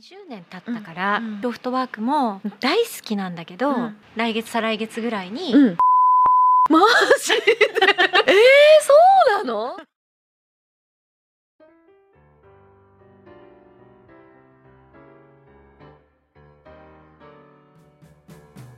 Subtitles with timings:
[0.00, 5.76] 20年経ったから、ロフトワークも大好きなんだけど、うん来月再来月ぐらいに、うん。
[6.70, 6.78] マ
[7.22, 7.52] ジで？
[8.26, 8.34] えー、
[8.82, 8.94] そ
[9.42, 9.76] うなの？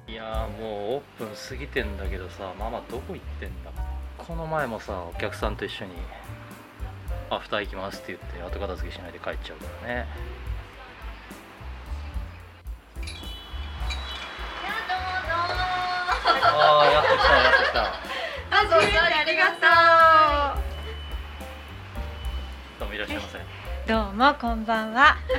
[0.09, 3.71] いやーもうオープン過ぎてんだけどさママどこ行ってんだ？
[4.19, 5.93] この前もさお客さんと一緒に
[7.31, 10.07] アフター行きますって言って後片付けしないで帰っちゃうからね
[18.73, 18.83] あ、そうあ
[19.25, 19.53] りが
[22.79, 23.39] どうもいらっしゃいませ
[23.87, 25.37] どうもこんばんはとう。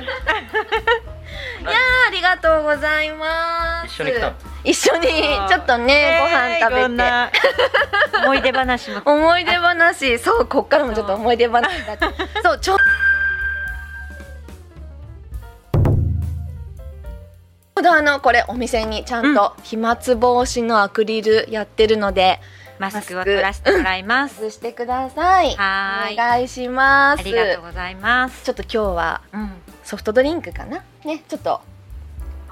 [1.66, 1.72] あ
[2.12, 3.88] りがとうございます。
[3.88, 4.36] 一緒に来たの？
[4.62, 5.08] 一緒に
[5.48, 6.88] ちょっとね、ご飯食べて。
[6.90, 7.32] な
[8.24, 12.06] 思い出話も思い出話、そう、こっからもちょっと思い出話だって。
[12.44, 12.76] そう、ちょ。
[12.76, 12.80] ちょ
[17.80, 20.04] うどあのこれお店にちゃんと飛沫防
[20.44, 22.38] 止のアクリルやってるので
[22.78, 25.54] マスクを取らせてもらいます、外してください。
[25.54, 27.20] はーいお願いします。
[27.20, 29.52] ありがとうございますちょっと今日はうん
[29.84, 30.82] ソフトドリンクかな？
[31.04, 31.60] ね、ちょっと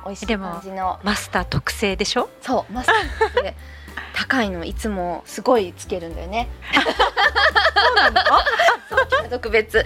[0.04, 0.98] 美味しい感じの。
[1.02, 2.28] マスター特製でしょ？
[2.40, 3.54] そう、マスクって
[4.14, 6.48] 高いのいつもすごいつけるんだよね。
[6.72, 9.28] そうなの？
[9.30, 9.82] 特別。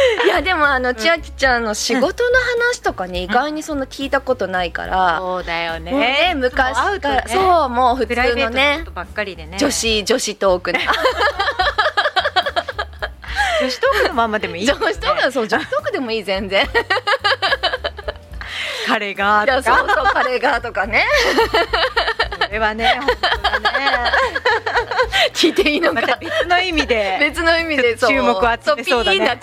[0.24, 2.38] いやでもあの千秋ちゃんの仕事の
[2.70, 5.92] 話とかね、意外にそんな聞いたことないから、そうだよね。
[5.92, 9.58] もうね昔から、そうもう普通のねとばっかりでね。
[9.58, 10.86] 女子女子トークね。
[13.60, 14.66] 女子トークのままでもいい。
[14.66, 16.64] 女子トークそう女子トークでもいい全然。
[16.64, 16.68] い
[18.88, 19.78] 彼がやとか。
[19.78, 21.06] そうそう彼がとかね。
[21.52, 21.58] そ
[22.50, 23.00] れはね ね。
[25.32, 26.00] 聞いていいのか。
[26.00, 29.40] また別の意味で別の意味で注目を集めそうだね。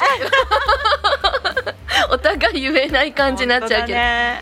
[2.09, 4.41] お互い言えない感じになっちゃうけど、ね。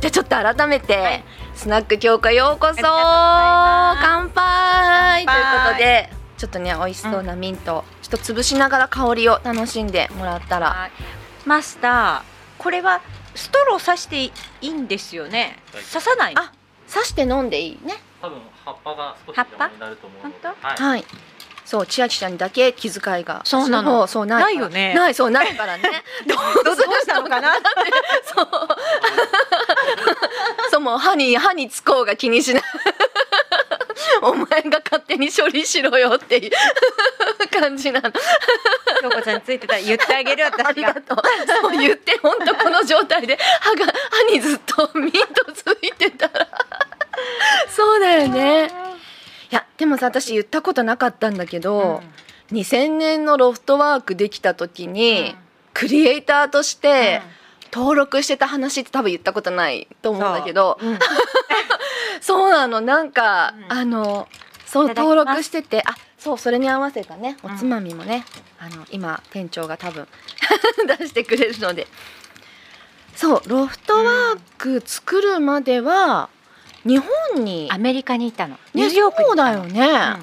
[0.00, 1.24] じゃあちょっと改めて、はい。
[1.54, 5.24] スナック強化ようこそ乾杯。
[5.26, 10.68] ということでちょっとね美味しそうなミント、ちょっと潰しながら香りを楽しんでもらったら。
[10.68, 10.90] はい。
[11.46, 13.00] マスターこれは
[13.36, 14.32] ストロー刺してい
[14.62, 15.58] いんですよね。
[15.72, 15.82] はい。
[15.84, 16.34] 刺さない？
[16.36, 16.52] あ
[16.92, 17.94] 刺して飲んでいいね。
[18.22, 19.64] 多分葉っぱが少し葉っぱ？
[19.66, 20.36] 邪魔になると思うので。
[20.42, 20.76] 本はい。
[20.82, 21.04] はい。
[21.64, 23.40] そう千秋ちゃんにだけ気遣いが。
[23.44, 24.06] そうなの。
[24.06, 24.94] そうないないよね。
[24.94, 25.82] ないそうないからね。
[26.26, 27.54] ど どどうしたのかな？
[28.24, 28.46] そう。
[30.70, 32.62] そうもう歯に歯につこうが気にしない
[34.22, 36.50] お前が勝手に処理しろよっていう
[37.50, 38.12] 感じなの。
[39.02, 39.74] 京子ちゃんについてた。
[39.74, 40.72] ら言ってあげるあ私が。
[40.72, 41.22] りがとう。
[41.62, 46.48] そう言って本当この状態で歯が歯にずっとミントついてたら。
[47.68, 48.70] そうだよね。
[49.50, 52.02] いやでもさ私言ったことなかったんだけど、
[52.52, 55.36] 2000年のロフトワークできた時に、
[55.72, 57.22] クリエイターとして
[57.72, 60.98] 登録してた話って多分言ったことないと思うんだけどうん
[62.20, 62.80] そうなの。
[62.80, 63.78] なんか、うん。
[63.78, 64.28] あの
[64.66, 65.16] そういただきます。
[65.16, 67.56] 登録しててあそうそれに合わせたねおうん。
[67.56, 68.24] つまみもね、
[68.58, 70.06] あの今店長が多分
[70.98, 71.86] 出してくれるので。
[73.14, 76.28] そうロフトワーク作るまでは
[76.84, 76.98] 日
[77.34, 78.58] 本に、アメリカにいたの。
[78.74, 79.68] ニュね、ーヨークにそういたの。
[79.68, 79.88] だよ
[80.18, 80.20] ね、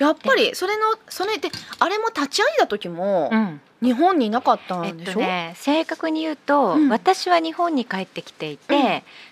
[0.00, 0.06] うん。
[0.06, 6.88] やっぱりそれのそれであれも立ち上げた時もうん日本にいなかったえっんでしょ、とね正確に言うと、うん。
[6.88, 8.82] 私は日本に帰ってきていて、うん。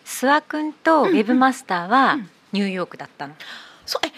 [0.04, 2.30] 諏訪君とウェブマスターはうん。
[2.52, 3.34] ニューヨークだったの、
[3.84, 4.12] そうえ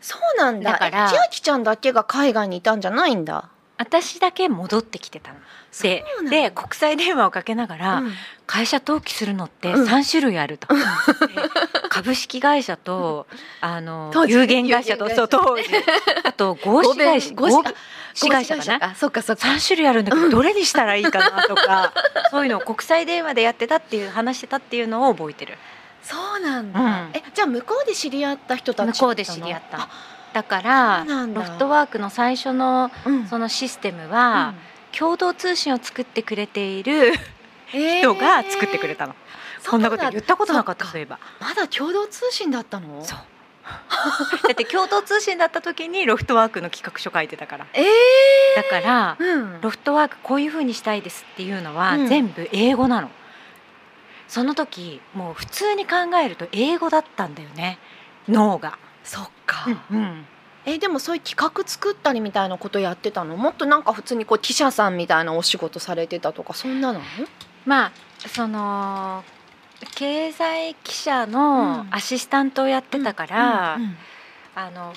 [0.00, 0.72] そうなんだ。
[0.72, 5.38] だからえ千秋ちゃんだけが海外にいたんじゃないんだ、私だけ戻ってきてたの。
[5.82, 8.12] でで国際電話をかけながら、うん。
[8.46, 9.86] 会社登記するのってうん。
[9.86, 10.80] 3種類あると、で
[11.90, 13.26] 株式会社と
[13.60, 15.64] あの 有限会社とそう当時。
[16.24, 17.64] あと合資会社合
[18.14, 18.84] 資会社かな？
[18.92, 19.46] あそっかそっか。
[19.48, 21.92] 3種類あるんだけどどれにしたらいいかなとか、
[22.30, 25.58] そういうのを国際電話でやってたっていう話してたっていうのを覚えてる。
[26.02, 27.10] そうなんだ、うん。
[27.12, 29.88] えじゃあ向こうで知り合った人たち向こうで知り合った
[30.36, 33.26] だからロフトワークの最初のうん。
[33.26, 34.52] そのシステムは、
[34.92, 37.14] 共同通信を作ってくれている
[37.68, 39.14] 人人が作ってくれたの、
[39.60, 41.18] そんなこと言ったことなかったそそういえば。
[41.40, 43.02] まだ共同通信だったの？
[43.02, 43.18] そう。
[44.46, 47.66] だって共同通信だった時にロフトワークの企画書書いてたから。
[47.72, 47.86] え
[48.56, 49.60] だからー、うん。
[49.62, 52.08] ロフトワークこういう風にしたいですっていうのはうん。
[52.08, 53.10] 全部英語なの、
[54.28, 57.78] その時もう普通に考えると英語だったんだよね。
[58.28, 60.26] 脳が、そっか、うん
[60.68, 63.36] えでもそういう企画作ったりみたいなことやってたの？
[63.36, 67.00] もっとなんか普通にこう記者さんみたいなお仕事されてたとかそんなの？
[67.64, 67.92] まあ
[68.28, 69.22] その
[69.94, 73.96] 経済記者のアシスタントをやってたから、うんうん。
[74.56, 74.92] あの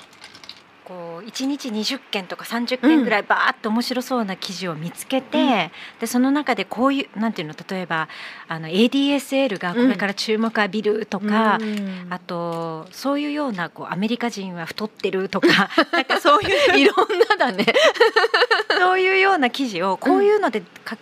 [0.90, 5.70] こう1日20件とか30件ぐらいバーッと面白そうな記事を見つけて、うん。
[6.00, 8.08] でその中でこういうなんていうの例えば
[8.48, 12.06] あの ADSL がこれから注目浴びるとか、うん。
[12.10, 16.96] あとそういうようなこうアメリカ人は太ってるとか なんかそういういろん
[17.28, 17.66] なだね。
[18.80, 20.96] そういうような記事をこういうのでか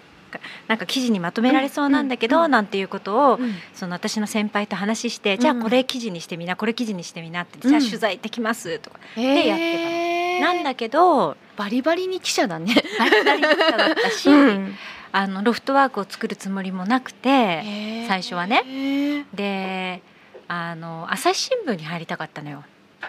[0.66, 3.54] なんか記事にまとめられそうなんだけど、なんていうことを、うん。
[3.75, 12.75] その私の先輩と話して、じゃあこれ記事にしてみなこれ記事にしてみなって、じゃあ取材行ってきますとか、でやってたなんだけどバリバリに記者だね。
[12.98, 14.75] バリバリ記者だったし、うん。
[15.10, 19.26] あのロフトワークを作るつもりもなくて最初はねね。
[19.34, 20.02] で
[20.48, 22.64] あの朝日新聞に入りたかったのよ。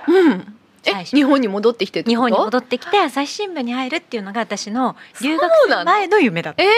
[0.08, 0.59] うん。
[0.86, 5.52] え日本に戻ってきて日本に戻ってきて朝日新聞に入るっていうのが私の留学
[5.86, 6.64] 前の夢だった。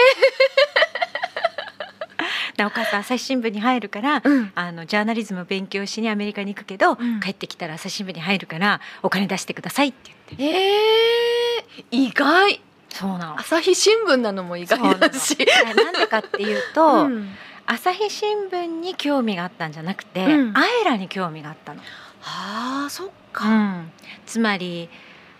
[2.66, 4.52] お母さん朝日新聞に入るからうん。
[4.54, 7.20] あのジャーナリズムを勉強しにアメリカに行くけど、うん。
[7.20, 10.58] 帰ってきたら朝日新聞に入るからお金出してくださいって言って。
[10.58, 12.60] えー、意外。
[12.88, 13.40] そうなの。
[13.40, 15.36] 朝日新聞なのも意外だし。
[15.74, 17.34] なんでかっていうと、 うん。
[17.66, 20.56] 朝日新聞に興味があったんじゃなくて、うん。
[20.56, 21.80] アエラに興味があったの、
[22.22, 23.48] ああ、そっうか。
[23.48, 23.92] ん、
[24.26, 24.88] つまり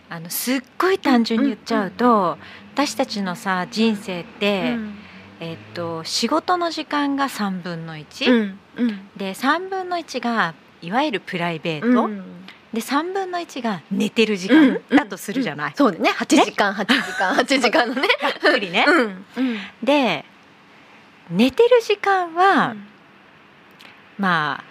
[0.09, 2.39] あのすっごい単純に言っちゃうと、
[2.75, 4.99] 私たちのさ人生って、うん。
[5.41, 9.09] えっと、仕事の時間が3分の1、うんうん。
[9.17, 12.23] で3分の1がいわゆるプライベート、うん。
[12.73, 16.11] で3分の1が寝てる時うん間だとするじゃない、そうだね。
[16.11, 18.09] 八時間八時間 八時間のね。
[18.21, 18.87] ざっくりね。
[19.83, 20.25] で
[21.29, 22.77] 寝てる時間は、
[24.19, 24.65] まあ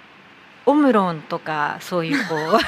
[0.65, 2.59] オムロンとかそういうこう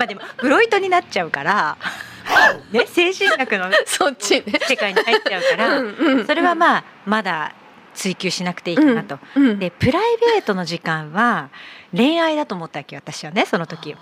[0.00, 1.76] まあでもフロイトになっちゃうから、
[2.72, 4.58] ね、精神学のそっちね。
[4.66, 6.26] 世界に入っちゃうから、うんうん。
[6.26, 7.52] それはまあまだ
[7.92, 9.18] 追求しなくていいかなと。
[9.36, 11.50] うんでプライベートの時間は
[11.94, 13.94] 恋愛だと思ったわけよ私はねその時。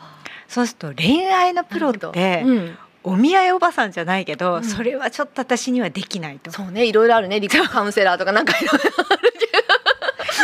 [0.47, 2.79] そうすると恋愛のプロってうん。
[3.03, 4.65] お見合いおばさんじゃないけど、うん。
[4.65, 6.53] それはちょっと私にはできないと。
[6.53, 8.81] そうねいろいろあるね離婚カウンセラーとかなんかいろい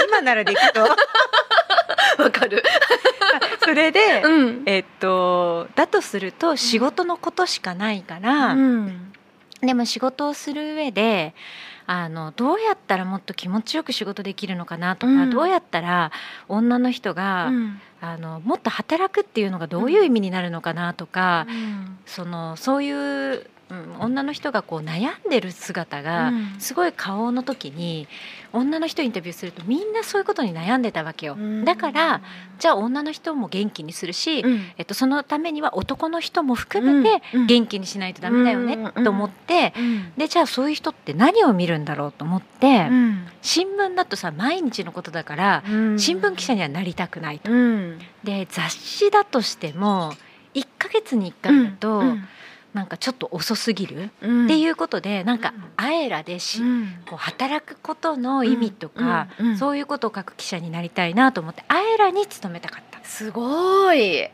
[0.09, 0.89] 今ならできそう。
[0.89, 0.97] ろ
[2.19, 2.63] わかる。
[3.61, 4.63] それで、うん。
[4.67, 9.13] えっとだとすると仕事のことしかないから、うん。
[9.61, 11.35] でも仕事をする上で
[11.87, 15.31] あのどうやったらもっと気持ちよく仕事できるのかなとか、うん。
[15.31, 16.13] どうやったら
[16.49, 17.81] 女の人が、うん。
[18.01, 21.99] あのもっと働くっていうのがどういう意味になるのかなとか、うん。
[22.07, 26.55] そのそういう、うん、女の人がこう悩んでる姿が、うん。
[26.59, 28.07] すごい顔の時に
[28.53, 31.37] 女の人インタビューするとみんなそういうことに悩んでたわけよ。
[31.39, 31.65] うん。
[31.65, 32.21] だから
[32.59, 34.61] じゃあ女の人も元気にするし、うん。
[34.77, 37.47] えっと、そのためには男の人も含めてうん。
[37.47, 39.05] 元気にしないとダメだよねうん。
[39.05, 40.13] と思ってうん。
[40.17, 43.27] でじゃあそういう人って何を見るんだろうと思ってうん。
[43.41, 45.99] 新聞だとさ毎日のことだからうん。
[45.99, 47.51] 新聞記者にはなりたくないと。
[47.51, 47.99] うん。
[48.23, 50.13] で雑誌だとしても
[50.55, 52.25] 1ヶ月に1回だとうん
[52.75, 54.44] なんかちょっと遅すぎるうん。
[54.44, 56.88] っていうことでなんかあえらでしうん。
[57.09, 59.29] こう働くことの意味とか
[59.59, 63.00] そういうことを書く記者になりたいなと思ってあえらに勤めたかった。
[63.05, 64.29] すごい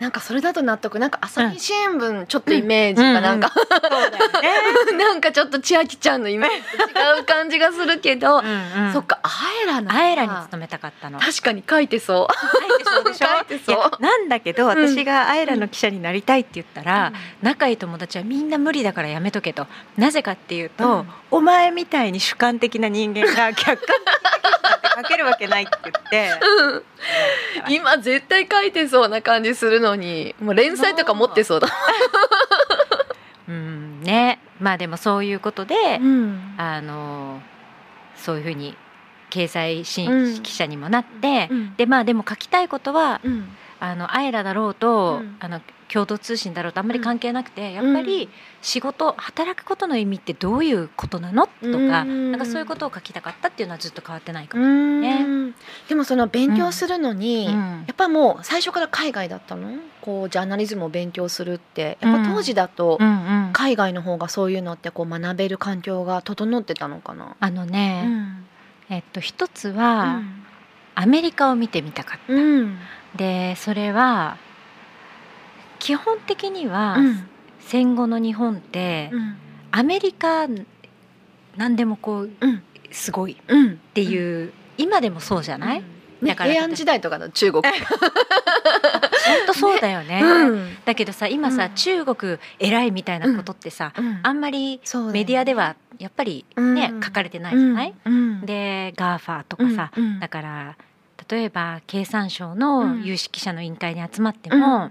[0.00, 0.98] なんかそれだと納得。
[0.98, 4.96] なんか朝日新聞ちょっとイメージがなんか、そうだよね。
[5.02, 8.92] なんかちょっと千秋ちゃんのイメージと 違う感じがするけど、うんうん。
[8.92, 9.30] そっかあ
[9.62, 11.18] えらなあえらに勤めたかったの。
[11.18, 13.14] 確かに書いてそう。
[13.14, 14.68] 書いてそう なんだけどん。
[14.68, 17.12] 私があえらの記者になりたいって言ったら、
[17.42, 19.66] 仲いい友達はみんな無理だからやめとけと。
[19.96, 21.08] なぜかっていうと、うん。
[21.30, 24.16] お前みたいに主観的な人間が客観的
[24.96, 26.32] 書けるわけないって言って。
[26.40, 26.82] うん。
[27.68, 31.68] 今絶対書いてそうな感じするのにもう連載とか持ってそうだ、
[33.48, 34.40] うんね。
[34.58, 36.54] まあでもそういうことで、ん。
[36.56, 37.40] あの
[38.16, 38.76] そういうふうに
[39.30, 40.42] 掲載新うん。
[40.42, 41.76] 記者にもなって、うん。
[41.76, 45.36] でまあでも書きたいことはうんあのアイラだろうと、うん。
[45.40, 48.28] あの共同通信だろうとあんまり関係なくて、やっぱり
[48.60, 51.46] 仕事働くことの意味ってどういうことなの？
[51.46, 52.32] とか、うん。
[52.32, 54.66] なんかそういうことを書きたかったっていうのはずっと変わってないかうも。
[54.66, 55.54] ん。
[55.88, 57.54] でもその勉強するのに、うん。
[57.54, 59.78] やっぱもう最初から海外だったの？
[60.00, 61.98] こうジャーナリズムを勉強するって。
[62.00, 63.08] やっぱ当時だとうん。
[63.08, 67.36] うん海外の方がそういうのってこう学べる環境が整ってたのかな？
[67.38, 68.46] あのうね、ん。
[68.90, 70.20] えっと一つは、
[70.94, 72.32] アメリカを見てみたかった。
[73.16, 74.36] うんでそれは
[75.78, 77.28] 基本的には、うん。
[77.60, 79.36] 戦後の日本って、うん。
[79.70, 80.46] アメリカ
[81.56, 82.62] 何でもこううん。
[82.90, 83.78] すごいっうん。
[83.94, 85.86] ていう、今でもそうじゃない、ね
[86.22, 87.62] だから平安時代とかの中国。
[87.62, 87.72] 本
[89.46, 90.20] 当そうだよね。
[90.22, 90.76] うん。
[90.84, 91.74] だけどさ今さ、うん。
[91.74, 94.20] 中国偉いみたいなことってさ、うん。
[94.22, 94.80] あんまり
[95.12, 97.02] メディアではやっぱりね、うん。
[97.02, 98.40] 書かれてないじゃない、うん。
[98.46, 100.20] で GAFA とかさ、うん。
[100.20, 100.76] だから
[101.28, 103.04] 例えば経産省のうん。
[103.04, 104.90] 有識者の委員会に集まっても、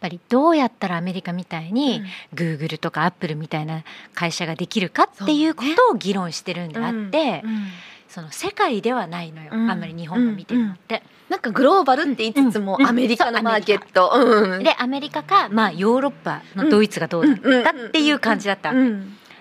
[0.00, 7.50] ぱりどうやったらアメリカみたいに、グーグルとかアップルみたいな会社ができるかっていうことを議論してるんであって、うん。
[7.50, 7.66] うん。
[8.08, 9.70] その世界ではないのよ、うん。
[9.70, 11.02] あんまり日本が見てるのって。
[11.28, 12.86] なんかグローバルって言いつつもうん。
[12.86, 14.64] アメリカのマーケット、うん。
[14.64, 18.70] でアメリカか、まあ、ヨーロッパのドイツがどうだったかっていう感じだった。
[18.70, 18.74] わ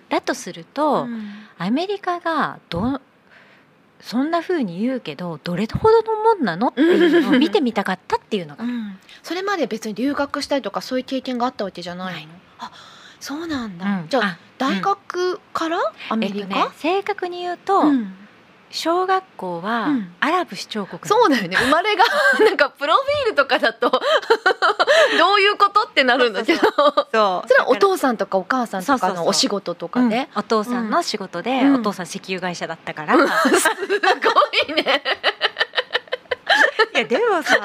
[0.10, 1.30] だとすると、うん。
[1.58, 3.02] アメリカがど
[4.02, 6.70] そんな風に言うけどどれほどのもんなの？
[6.70, 8.98] っていうのを見てみたかったっていうのが、うん。
[9.24, 12.32] それまで別に留学したりとかそういう経験があったわけじゃないの？
[12.32, 12.42] ない。
[12.60, 12.72] あ
[13.20, 14.08] そうなんだ、うん。
[14.10, 15.80] じゃああ大学から
[16.10, 18.14] アメリえっとねカ、正確に言うと、うん
[18.72, 20.12] 小学校はうん。
[20.20, 21.58] アラブ首長国なのそうだよね。
[21.58, 22.04] 生まれが
[22.46, 23.90] なんかプロフィールとかだと
[25.18, 26.62] どういうことってなるんだけど。
[26.62, 30.10] そうそれはお父さんとかお母さんとかのお仕事とかうん。
[30.10, 31.76] で、お父さんの仕事で、うん。
[31.76, 33.18] お父さん石油会社だったから、い
[33.58, 33.70] す
[34.68, 35.04] ごいね
[36.94, 37.58] やでもさ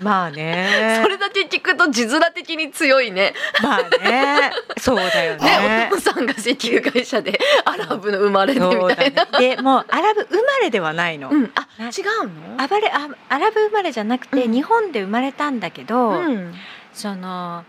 [0.00, 1.00] まあね。
[1.00, 3.34] それだけ聞くと字面的に強いね。
[3.62, 4.52] まあね。
[4.78, 5.44] そうだよね。
[5.44, 9.24] ねお父さんが石油会社でアラブの生まれでみたいな。
[9.38, 9.56] ね。
[9.56, 11.90] でもうアラブ生まれではないの、うん、あな違
[12.24, 12.60] うの？
[12.60, 14.52] アバレあアラブ生まれじゃなくて、うん。
[14.52, 16.54] 日本で生まれたんだけど、うん。
[16.92, 17.64] その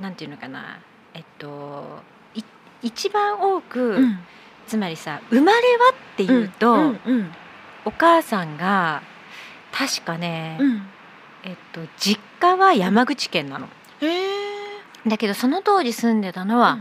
[0.00, 0.78] なんていうのかな。
[1.14, 2.02] えっと
[2.34, 2.42] い
[2.82, 4.18] 一番多く、うん。
[4.66, 6.92] つまりさ生まれはっていうと、
[7.86, 9.00] お母さんが
[9.76, 10.82] 確かね、うん。
[11.44, 13.68] えっと実家は山口県なの。
[15.06, 16.78] だけどその当時住んでたのは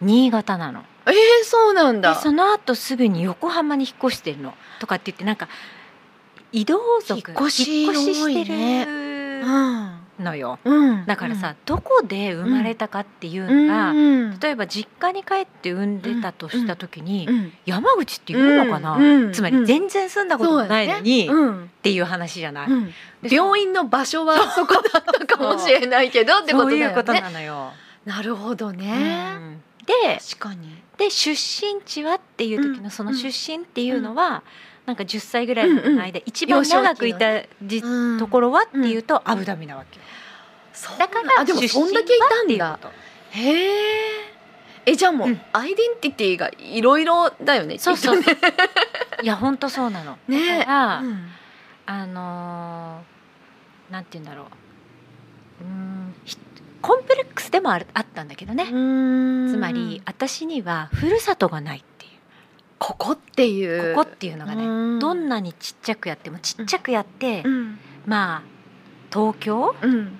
[0.00, 0.84] 新潟なの。
[1.06, 1.14] えー、
[1.44, 2.14] そうなんだ。
[2.14, 4.54] でその後すぐに横浜に引っ越してるの。
[4.80, 5.48] とかって言ってなんか
[6.52, 10.58] 移動族引っ越ししして多るうんのよ。
[10.64, 11.06] うん。
[11.06, 14.40] だからさ、どこで生まれたかっていううんのが、うん。
[14.40, 17.52] 例えば実家に帰って産んでたとした時に、うん。
[17.66, 19.32] 山口って言うのかな、うん。
[19.32, 22.68] つまり全然住んだこともないのに、っていう話じゃない、
[23.22, 27.72] 病院の場所はそこだったかもしれないけどってことだよいうことねなのよ。
[28.04, 29.60] なるほどうねん。
[29.86, 30.76] で確かに。
[30.96, 32.84] で出身地はっていう時うん。
[32.84, 34.42] のその出身っていうのは、
[34.88, 37.82] なんか10歳ぐらいの間、一番長くいたじ、
[38.18, 39.97] ところはっていうと、アブダビなわけ
[40.98, 41.08] だ。
[41.08, 42.78] からあでも出身そんだけいたんだ。
[43.30, 44.38] へえ
[44.86, 45.40] えじゃあもう、うん。
[45.52, 50.18] アイデンティティがいろいろだよねそうそういや本当そうなの。
[50.28, 51.28] ねだから、うん。
[51.86, 55.64] あのーなんて言うんだろう。
[55.64, 56.36] うーんひ
[56.80, 58.64] コンプレックスでもあるあったんだけどね。
[58.66, 62.12] つつまり私にはふるさとがないっていう。
[62.78, 63.94] ここっていう。
[63.94, 64.98] ここっていうのがね、うん。
[64.98, 67.78] どんなにちっちゃくやってもちっちゃくやって、うん。
[68.06, 68.42] まあ
[69.12, 69.74] 東京？
[69.82, 70.18] うん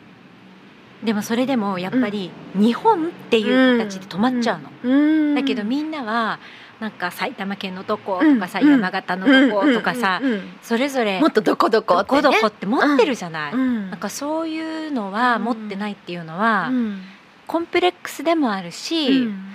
[1.03, 4.71] でもそれでもやっぱり日本っていう形で止まっちゃうの。
[4.83, 5.35] うん。
[5.35, 6.41] だけどみんなは
[6.81, 8.71] なんか埼玉県のどことかさ、うん。
[8.71, 12.23] 山形のどことかさ、うんうんうんそれぞれもっとどこどこどってね。
[12.23, 13.53] こどこって持ってるじゃない。
[13.53, 13.91] うん。
[13.91, 17.01] なんかそういうのは持ってないっていうのは、うん。
[17.47, 19.53] コンプレックスでもあるし、うん。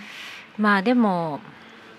[0.57, 1.41] まあでも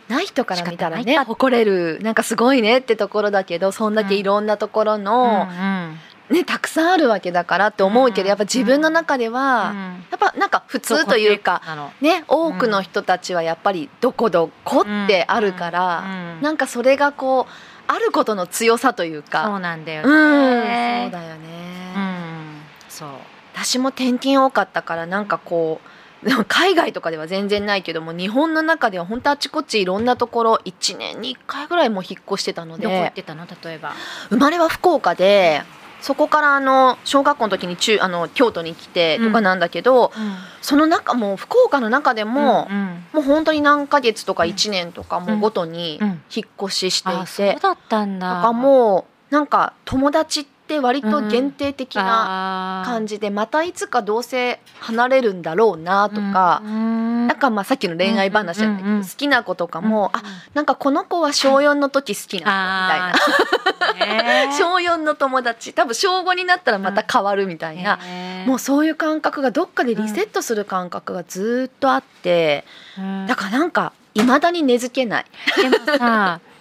[0.09, 1.99] ない人から見たらね誇れる。
[2.03, 5.99] なんかすごいねってところだけどそんだけいろんなところの、うん
[6.31, 8.25] ねたくさんあるわけだからって思うけうん。
[8.25, 10.05] どやっぱ自分の中でうは、ん。
[10.11, 11.61] やっぱなんか普通というか
[12.01, 16.43] ね多くの人たちはやっぱりどこどこってあるから、うん。
[16.43, 17.53] なんかそれがこう
[17.87, 21.11] あることの強さというそかうなんだようん、ね。
[21.13, 22.61] そうだよね、うん。
[22.89, 23.09] そう。
[23.55, 25.89] 私も転勤多かったからなんかこう
[26.49, 33.47] 海外とかでは全然ないけども日本の中では本当あちこちいろんなところ1年に1回ぐらいもう引っ越してたのどこ行っでてたの？
[33.63, 33.93] 例えば。
[34.31, 35.63] 生まれは福岡で
[36.05, 40.13] そこからあの小学校の時に中あの京都に来てとかなんだけど、
[40.61, 44.51] その中もう福岡の中でも、うんもう本当に何ヶ月とかうん。
[44.51, 46.09] 1年とかもうごとにうん。
[46.35, 48.37] 引っ越ししていあ、て、そうだったんだ。
[48.37, 59.09] とかもうなんか友達って割と限定的なな感じで、またいつかどうせ離れるんだろうなとか、うん、なんかまあさっきの恋愛話じゃないけど、うんうんうん。
[59.09, 60.23] 好きな子とかも、あ
[60.55, 64.57] なんかこの子は小4の時好きな子みたいな、あーね。
[64.59, 65.73] 小4の友達。
[65.73, 72.65] 多分小5になったらまた変わるみたいな、ねもうそういう感覚がどっかでリセットする感覚がずっとあって、
[72.99, 73.27] うん。
[73.27, 75.27] だからなんかいまだに根付けない。
[75.57, 76.41] でもさ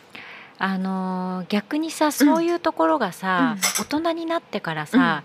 [0.65, 5.23] あのー逆にさそういうところがさ、大人になってからさ、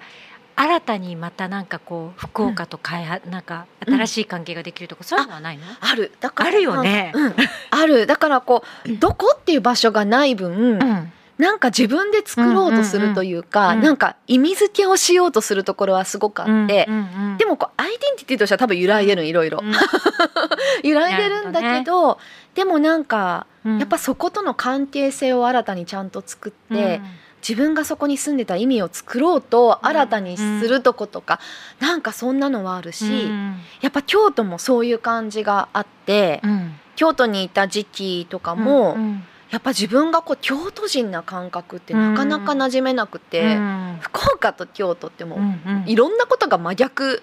[0.56, 5.62] 新たにまたなんかこう福岡と開発、なんか新しい関係ができるとか、そういうのはないの？
[5.80, 6.10] ある。
[6.18, 7.12] だからあるよね。
[7.14, 7.34] うん、
[7.70, 8.08] ある。
[8.08, 19.72] だからこうどこっていう場所がない分、うんなんか自分で作ろうとするというか、うんうんうんなんか意味付けをしようとするところはすごくあって、うんうんうんでもこうアイデンティティとしては多分揺らいでるいろいろうん。
[20.82, 22.18] 揺らいでるんだけど
[22.54, 27.00] でもなんかうんやっぱそことの関係性を新たにちゃんと作って、
[27.46, 31.38] 自分がそこに住んでた意味を作ろうと新たにするとことか、
[31.78, 36.74] なんかそんなのはあるし、うんやっぱ京都もそういう感じがあって、うん。
[36.96, 43.98] 京都にいた時期とかも、うんやっぱ自分がこう京都人な感覚ってなかなか馴染めなくて、うん。
[44.00, 45.88] 福岡と京都ってもう、うんうん。
[45.88, 47.22] いろんなことが真逆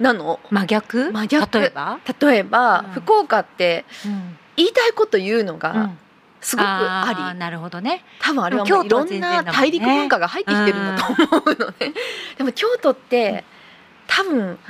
[0.00, 0.40] なの。
[0.50, 1.12] 真逆？
[1.12, 1.58] 真逆。
[1.58, 2.90] 例えば、例えば、うん。
[2.92, 4.38] 福岡ってうん。
[4.56, 5.98] 言いたいこと言うのがうん。
[6.40, 8.04] すごくあり、ーなるほどね。
[8.20, 11.92] 多分あれはでももういろんな大陸文化が入ってきてるんだと思うのね。
[12.38, 13.44] でも京都って
[14.06, 14.62] 多分好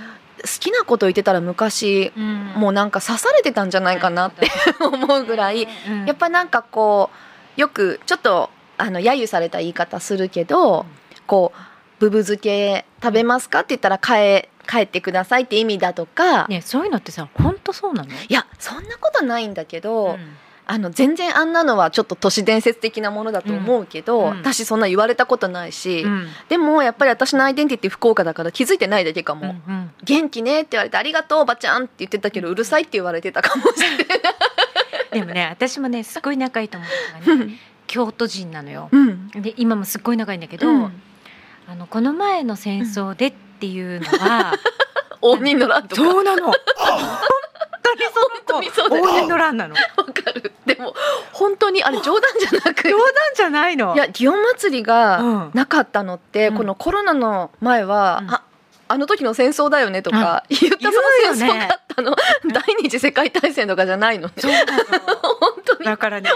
[0.61, 2.13] きなこと言ってたら昔
[2.57, 4.49] もうなんか刺されてたんじゃないかなって
[4.81, 5.63] 思うぐらい
[6.07, 7.11] やっぱなんかこ
[7.57, 10.87] うよくちょっとあの揶揄された言い方するけど、うん。
[11.27, 11.61] こう
[11.99, 18.11] ブブ漬け食べますかって言ったら帰帰ってくださいって意味だとか、ねそういうのってさ本当そうなの？
[18.11, 20.37] いやそんなことないんだけど、うん
[20.69, 24.31] あの全然あんなのはちょっと都市伝説的なものだと思うけど、うん。
[24.31, 26.29] うん私そんな言われたことないし、うん。
[26.49, 29.57] でもやっぱり私のアイデンティティ福岡だから気づいてないだけかも。
[29.67, 29.91] うんうん。
[30.03, 34.07] 元気ねって言われて「ありがとうおばちゃん」って言ってたけどうるさいって言われてたかもしれない。
[35.13, 38.89] でもね私もねすごい仲いいと思うのがね京都人なのよ。
[38.91, 39.31] うん。
[39.31, 41.03] で今もすっごい仲いいんだけど、うん。
[41.69, 44.55] あのこの前の戦争でっていうのは、
[45.23, 46.03] 応仁の乱とか。
[46.03, 46.45] そうなの。
[46.47, 46.55] 本
[47.87, 49.05] 当に本当にそうだよ。
[49.07, 49.75] ね応仁の乱なの。
[49.75, 50.53] わかる。
[50.67, 50.95] でも
[51.33, 53.95] 本当にあれ冗談じゃなく冗談じゃないの。
[53.95, 55.51] いや祇園祭りがうん。
[55.55, 56.57] なかったのって、うん。
[56.57, 58.31] このコロナの前は、うん。
[58.31, 58.43] あ
[58.89, 60.99] あの時の戦争だよねとか、言ったそ
[61.33, 62.15] の戦争があったの、
[62.53, 64.29] 第二次世界大戦とかじゃないの。
[64.29, 64.69] ねそうなの。
[65.41, 65.85] 本当に。
[65.85, 66.31] だからね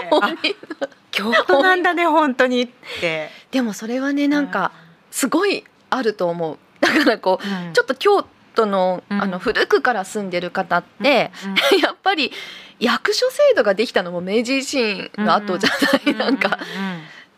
[1.11, 4.73] 京都なんだね本当にって、でもそれはねなんか
[5.11, 6.57] すごいあると思う。
[6.81, 7.73] だからこううん。
[7.73, 8.27] ちょっと京都
[8.65, 9.21] の,、うん。
[9.21, 11.31] あの古くから住んでる方って、
[11.81, 12.31] やっぱり
[12.79, 15.69] 役所制度ができたのも明治維新の後じゃ
[16.05, 16.59] ない、なんか、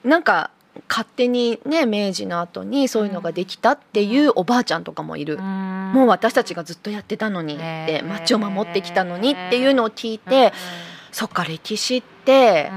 [0.04, 0.52] なんか
[0.90, 10.54] 勝手にね明治の後にそういうのができたっていうおばあちゃんとかもいる、もうも私たちがずっとやってたのにって町を守ってきたのにっていうのを聞いて、
[11.12, 12.72] そっか歴史って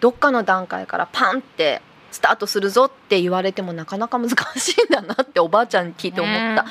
[0.00, 6.64] どっかの段階からパンってスタートするぞって言われてもなかなか難しいんだなっておばあちゃんに聞いて思った。
[6.64, 6.70] ね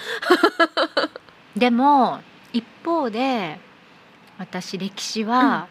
[1.58, 2.20] でも
[2.54, 3.60] 一方で
[4.38, 5.68] 私歴史は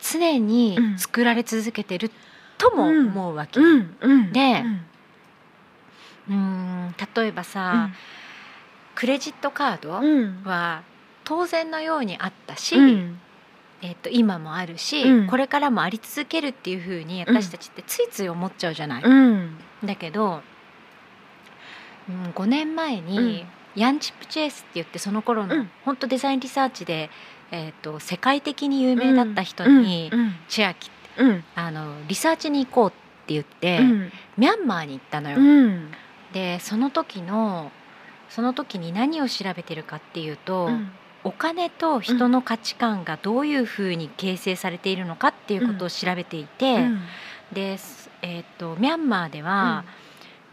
[0.00, 2.10] 常に作られ続けてる
[2.58, 4.84] とも思うわけ、でうん。
[6.28, 7.90] うん例えばさ、
[8.94, 10.42] クレジットカードうん。
[10.44, 10.82] は
[11.24, 13.20] 当然のようにあったし、うん。
[13.82, 15.26] えっと今もあるし、うん。
[15.26, 19.02] これからもあり続けるっていうふうに私たちってついつい思っちゃうじゃない。
[19.02, 19.58] うん。
[19.84, 20.42] だけど、
[22.08, 25.70] うん、5年前に、ヤンチップ・チェイスって言ってその頃の、うん。
[25.84, 27.10] 本当デザインリサーチで、
[27.50, 30.34] えっと世界的に有名だった人に、うん。
[30.48, 31.44] 千秋ってうん。
[31.54, 32.92] あのリサーチに行こうっ
[33.26, 34.12] て言って、うん。
[34.36, 35.36] ミャンマーに行ったのよ。
[35.38, 35.90] うん。
[36.32, 37.70] でその時の
[38.28, 40.90] その時に何を調べてるかっていうと、うん。
[41.22, 47.00] お金と人の価値観がどういうふうに形成されているのかっていうことを調べていて、うん。
[47.52, 47.76] で、
[48.22, 49.84] えー、とミャンマーでは、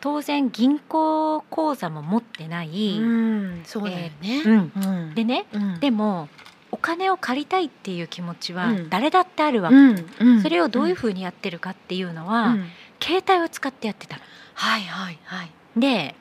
[0.02, 4.42] 当然銀行口座も持ってない、うんそうだよね。
[4.46, 4.72] うん。
[4.76, 5.16] うん。
[5.16, 5.80] でねうん。
[5.80, 6.30] でも
[6.72, 8.90] お金を借りたいっていう気持ちはうん。
[8.90, 10.06] 誰だってあるわけ、うん。
[10.20, 10.42] うん。
[10.42, 12.66] それをどういうふうにやってるかっていうのは、うん。
[13.02, 14.22] 携帯を使ってやってたの。
[14.54, 15.52] はいはいはい。
[15.78, 16.16] で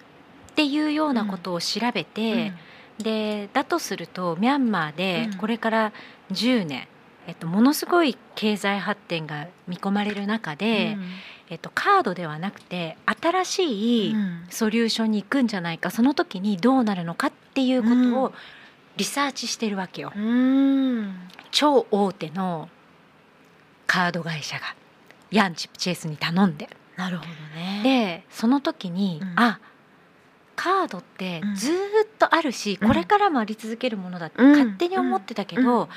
[0.53, 2.53] っていうようなことを調べて、
[2.99, 5.39] でだとするとミャンマーでうん。
[5.39, 5.93] これから
[6.33, 6.89] 10年、
[7.27, 10.97] えっと、ものすごい経済発展が見込まれる中で、
[11.49, 14.47] えっと、カードではなくて新しいうん。
[14.51, 18.15] ソリューションに行くんじゃないかその時にどうなるのかっていうことうん。
[18.15, 18.33] を
[18.97, 20.13] リサーチしてるわけよ。
[20.15, 21.15] うん。
[21.51, 22.69] 超大手の
[23.87, 24.75] カード会社が
[25.31, 26.69] ヤンチップチェイスに頼んで。
[26.97, 27.83] なるほどね。
[27.85, 29.33] でその時に、うん。
[29.37, 29.61] あ
[30.57, 31.55] カードってうん。
[31.55, 31.77] ずーっ
[32.19, 32.89] とあるし、うん。
[32.89, 34.51] これからもあり続けるものだってうん。
[34.53, 35.89] 勝手に思ってたけど、うん。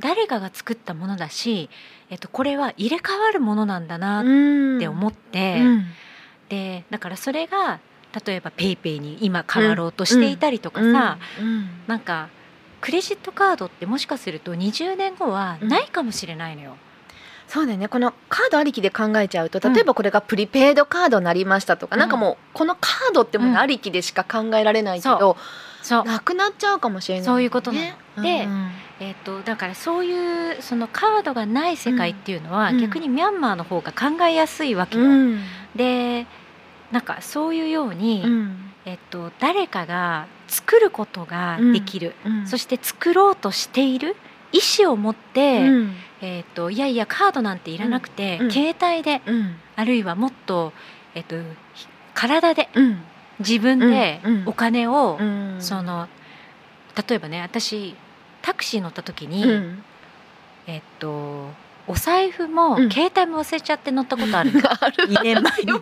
[0.00, 1.68] 誰かが作ったものだし、
[2.10, 5.84] えっと、これは入れ替わるものなんだなっって思って、うん。
[6.48, 7.80] でだからそれが
[8.26, 11.68] 例えば PayPay ペイペイに今変わろうとしていたりとかさ、うん。
[11.86, 12.28] なんか
[12.80, 16.76] クレジットカードってもしかすると20年後はないかもしれないのよ。
[17.48, 17.88] そうだよね。
[17.88, 19.74] このカードありきで考えちゃうとうん。
[19.74, 22.00] 例えばこれがプリペイドカードになりましたとか、うん。
[22.00, 25.36] なんかもうこのカードってものありきでしか考えられないけど、
[25.82, 26.04] そう。
[26.04, 27.80] なくなっちゃうかもしれない、ね、そういうことな
[28.16, 28.22] の。
[28.22, 28.70] でうん。
[29.00, 32.80] えっとだからそういうそのカードがない世界っていうのは、うん。
[32.80, 35.04] 逆にミャンマーの方が考えやすいわけよ。
[35.04, 35.40] うん。
[35.74, 36.26] で
[36.92, 38.70] なんかそういうように、うん。
[38.86, 42.46] えっと、誰かが作ることができる、うん。
[42.46, 44.14] そして作ろうとしている
[44.54, 45.94] 意思を持って、うん。
[46.20, 48.50] えっと、いやいやカードなんていらなくて、うん。
[48.50, 49.56] 携帯でうん。
[49.74, 50.72] あるいはもっと、
[51.14, 51.36] えっと、
[52.14, 53.02] 体でうん。
[53.40, 55.56] 自分でお金を、うん。
[55.58, 56.08] その
[57.08, 57.96] 例えばね私
[58.42, 59.82] タクシー乗った時に、うん。
[60.68, 61.48] えっと
[61.86, 62.90] お財布も、うん。
[62.90, 64.60] 携帯も忘れちゃって乗ったことあるの。
[64.80, 65.08] ある。
[65.08, 65.72] 2年前に。
[65.72, 65.80] も。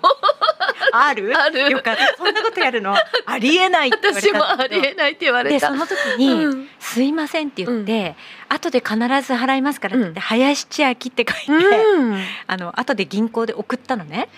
[0.92, 1.36] ある？
[1.38, 1.70] ある。
[1.70, 2.16] よかった。
[2.16, 2.94] そんなことやるの？
[3.26, 5.70] ありえないって言われ私もたんだけどありえないって言われた。
[5.70, 6.68] でその時に、うん。
[6.80, 8.16] すいません」って言って、
[8.48, 10.22] 後で必ず払いますからって言って、うん。
[10.22, 12.24] 林千秋って書いて、うん。
[12.46, 14.28] あの後で銀行で送ったのね、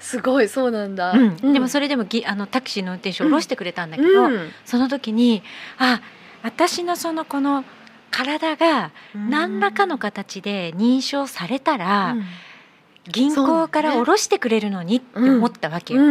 [0.00, 4.52] すごいそうなんだ、でもそれれでもぎあのタクシーの運転手を下ろしてくれたんだけど、うん。
[4.64, 5.42] その時に
[5.78, 6.00] あ
[6.42, 7.64] 私のそのこの
[8.12, 12.14] 体が何らかの形で認証されたら、
[13.08, 16.02] 銀行から下ろしてくれるのにって思ったわけよ、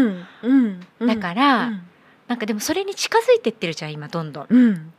[1.00, 1.82] だから、うん。
[2.28, 4.48] なんかでもそれに近づいてってるじゃん今どんどん。
[4.50, 4.94] うん。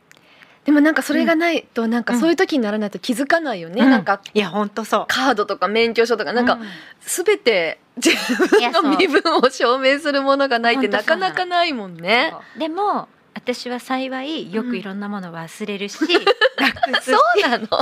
[0.65, 2.19] でもなんかそれがないとなんかうん。
[2.19, 3.89] そういう時にならないと気づかないよね、うん。
[3.89, 5.05] なんかいや本当そう。
[5.07, 6.59] カードとか免許証とかなんか
[7.01, 12.33] 全て自分の身分を証明するものがないってなかなかないもんね。
[12.57, 15.99] でも私は幸いよくいろんなもの忘れるし、
[16.59, 17.67] なくすしそうなの？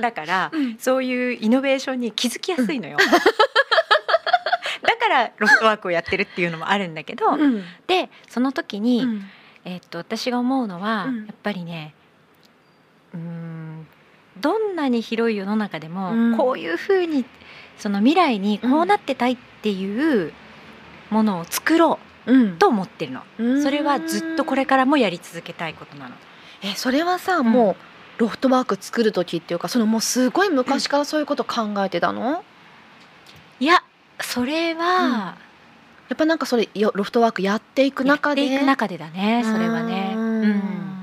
[0.00, 2.98] だからそういうイノベーションに気づきやすいのよ。
[4.82, 7.64] だからロストワークをやってるっていうのもあるんだけど、うん。
[7.86, 9.30] でその時に、うん。
[9.64, 11.26] えっと私が思うのは、うん。
[11.26, 11.94] やっぱりね
[13.14, 13.86] うーん
[14.38, 16.36] どんなに広い世の中でも、うん。
[16.36, 17.24] こういうふうに
[17.78, 20.32] その未来にこうなってたいっていう
[21.10, 21.98] ものを作ろうんう
[22.58, 23.22] と思ってるの。
[23.38, 23.62] うん。
[23.62, 26.14] それはずっとこれからもやり続けたいことなの。
[26.62, 27.76] えそれはさ、んも
[28.18, 32.44] うロフトワーク作る時っていうかそのもうすごい昔からそういうこと考えてたの、
[33.60, 33.82] いや
[34.20, 35.36] それは、
[36.08, 38.42] やっぱなんかそれよロフトワークやっていく中で。
[38.42, 40.12] やっていく中でだねそれはね。
[40.14, 40.93] ううんん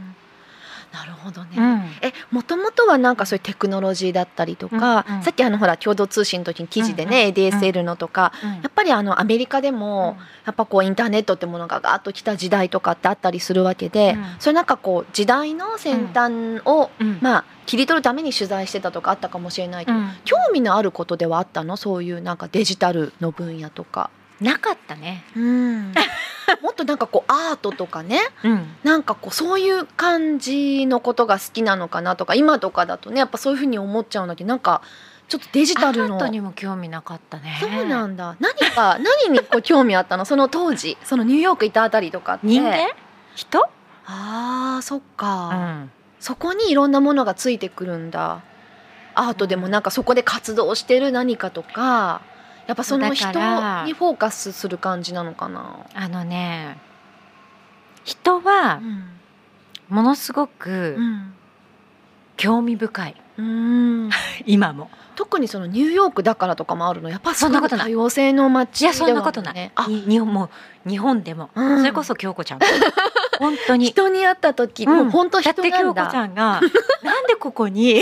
[1.02, 2.08] なるほどね、うん。
[2.08, 5.24] えもともとはなんかそういうテクノロジーだったりとか、うんうん。
[5.24, 8.50] さっきあのほら共同通信の時に記事でね、うんうん ADSL のとか、うん。
[8.56, 14.26] やっぱりあのアメリカでも、やっぱこうインターネットってものがガーッと来た時代とかってあったりするわけで、うん。
[14.40, 17.18] それなんかこう時代の先端を、うん。
[17.22, 20.10] まあ切り取るために取材してたとかあったかもしれないけど、うん。
[20.26, 21.78] 興味のあることではあったの？
[21.78, 24.10] そういうなんかデジタルの分野とか。
[24.42, 25.24] なかったね。
[26.62, 28.20] もっとなんかこうアートとかね。
[28.44, 28.76] うん。
[28.84, 34.82] なんかこうそういう感じのことが好きなのかなとか今とかだとねやっぱそういうふうに思っちゃうんだけどなんか
[35.30, 36.22] ちょっとデジタルの。
[36.22, 37.58] アにも興味なかったね。
[37.62, 38.36] そうなんだ。
[38.40, 40.26] 何か 何にこう興味あったの？
[40.26, 42.48] その当時そのニューヨークいたあたりとかって。
[42.48, 42.64] 人？
[42.64, 42.90] 間
[43.34, 43.70] 人、
[44.06, 48.42] あーそっうか、ん、そこにいろんなものがついてくるんだ。
[49.16, 52.22] アートでもなんかそこで活動してる何かとか
[52.68, 53.34] やっぱその人に
[53.94, 56.78] フォーカスする感じなのかな、あのね
[58.04, 58.82] 人は
[59.90, 61.34] ものすごくうん。
[62.38, 63.16] 興味深い。
[63.38, 64.10] うん。
[64.48, 64.90] 今も。
[65.16, 67.10] 特にそのニューヨークだからとかもあるの？
[67.10, 67.86] やっぱそんなことない。
[67.86, 69.72] 多様性の街いやそんなことない。
[70.08, 70.50] 日本も
[70.88, 71.78] 日本でも、うん。
[71.80, 72.60] それこそ京子ちゃん
[73.38, 73.86] 本当に。
[73.92, 74.96] 人に会った時、うん。
[74.96, 75.62] もう本当人だ。
[75.62, 76.62] って京なんだ子ちゃんが
[77.04, 78.02] なんでここに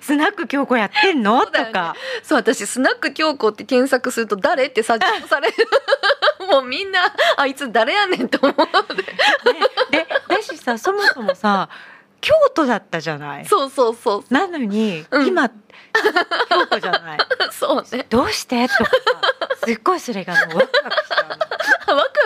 [0.00, 1.94] スナック京子やってんの、とか。
[2.22, 5.54] そう私スナック京子って検索すると誰ってサジェストされる。
[6.50, 7.00] もうみんな
[7.36, 9.02] あいつ誰やねんと思うね。
[9.90, 11.68] でだしさそもそもさ
[12.20, 13.46] 京都だったじゃない？
[13.46, 15.26] そうそうそうなのに、うん。
[15.26, 15.54] 今京
[16.70, 17.18] 都じゃない？
[17.52, 18.06] そうね。
[18.10, 18.68] どうして？
[18.68, 18.90] とかさ
[19.66, 20.72] すっごいそれがもうワク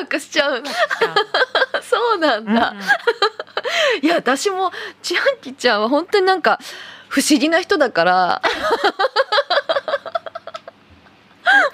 [0.00, 0.68] ワクしちゃうの。
[0.70, 1.82] ワクワクしちゃう。
[1.82, 2.74] そうなんのだ、
[4.02, 6.58] いや私も千秋ちゃんは本当になんか
[7.16, 8.42] 不思議な人だから。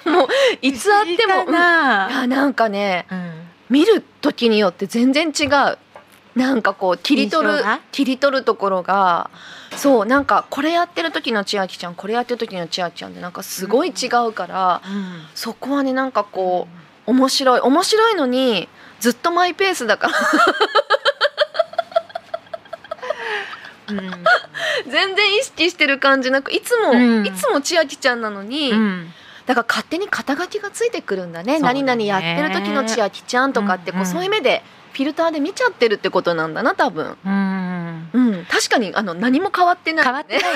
[0.09, 0.27] もう
[0.61, 1.53] いつあってもうん。
[1.53, 3.49] いやなんかねうん。
[3.69, 5.77] 見る時によって全然違う。
[6.39, 9.29] なんかこう切り取る切り取るところが
[9.75, 15.27] そうなんかこれやってる時の千秋ちゃんこれやってる時の千秋ちゃんってなんかすごい違うから、うん。
[15.35, 16.69] そこはねなんかこ
[17.05, 17.59] う面白い。
[17.59, 18.69] 面白いのに
[19.01, 20.17] ずっとマイペースだから。
[20.17, 21.12] うん
[24.87, 27.25] 全然意識してる感じなくいつも、うん。
[27.25, 29.13] いつも千秋ちゃんなのに、うん。
[29.45, 31.53] だから勝手に肩書きがついてくるんだね。
[31.53, 31.59] ね。
[31.59, 34.07] 何々やってる時の千秋ちゃんとかってこう、うん。
[34.07, 37.17] うんそういう目でフィルターで見ちゃってるってことなんだな多分。
[37.25, 38.09] うん。
[38.13, 40.43] うん、確かにあの何も変わってない、ね、変わってない。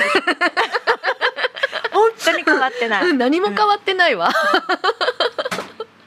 [1.92, 3.18] 本当に変わってない、うん。
[3.18, 4.30] 何も変わってないわ。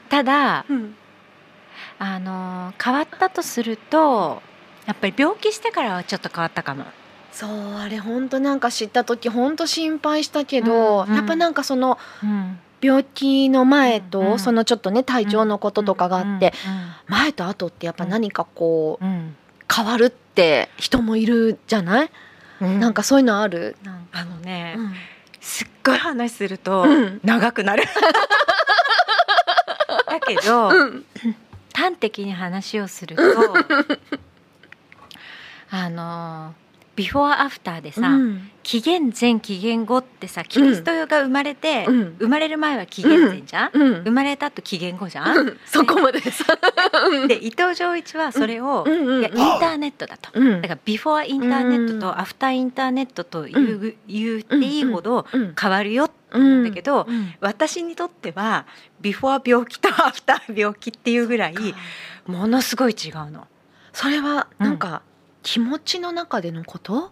[0.08, 0.96] ただうん。
[1.98, 4.42] あの変わったとすると
[4.86, 6.84] やっぱり病気してからはちょっと変わったかも
[7.32, 11.16] そうあれ本当なんか知った時本当心配したけど、うんうん。
[11.16, 12.58] やっぱなんかそのうん。
[12.80, 14.38] 病気の前と、うんうん。
[14.38, 16.52] そのちょっとね体調のこととかがあって、
[17.08, 19.36] う前と後ってやっぱ何かこうんうん。
[19.74, 22.10] 変わるって人もいるじゃない、
[22.60, 22.80] うん。
[22.80, 23.76] なんかそういうのある？
[24.12, 24.92] あのね、うん。
[25.40, 27.20] すっごい話するとうん。
[27.24, 27.84] 長くなる。
[30.26, 31.04] けど、うん。
[31.74, 33.22] 端的に話をすると
[35.70, 36.54] あの
[36.94, 38.50] ビフォーアフターでさ、うん。
[38.62, 42.16] 紀元前紀元後ってさキリストが生まれて、うん。
[42.18, 44.02] 生まれる前は紀元前じゃん、うん。
[44.02, 45.58] 生まれた後紀元後じゃん、うん。
[45.64, 46.44] そこまでさ。
[47.28, 48.90] で伊藤浄一はそれを、い
[49.22, 50.28] やインターネットだと。
[50.34, 50.60] うん。
[50.60, 52.00] だからビフォーインターネットうん。
[52.00, 55.54] とアフターインターネットと言う,、言っていいほどうん。
[55.58, 57.34] 変わるようんだけどうん。
[57.40, 58.66] 私にとっては
[59.00, 61.54] ビフォー病気とアフター病気っていうぐらい
[62.26, 63.46] ものすごい違うの。
[63.94, 65.02] それはなんか
[65.42, 67.10] 気持ちの中でのこと？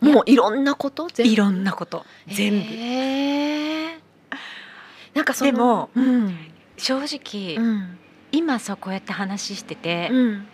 [0.00, 1.08] もういろんなこと？
[1.08, 1.32] 全部？
[1.32, 2.04] いろんなこと。
[2.26, 2.56] 全部。
[2.58, 3.98] へー
[5.14, 6.36] なんかそのでもうん。
[6.76, 7.98] 正直、うん。
[8.30, 10.46] 今さこうやって話してて、うん。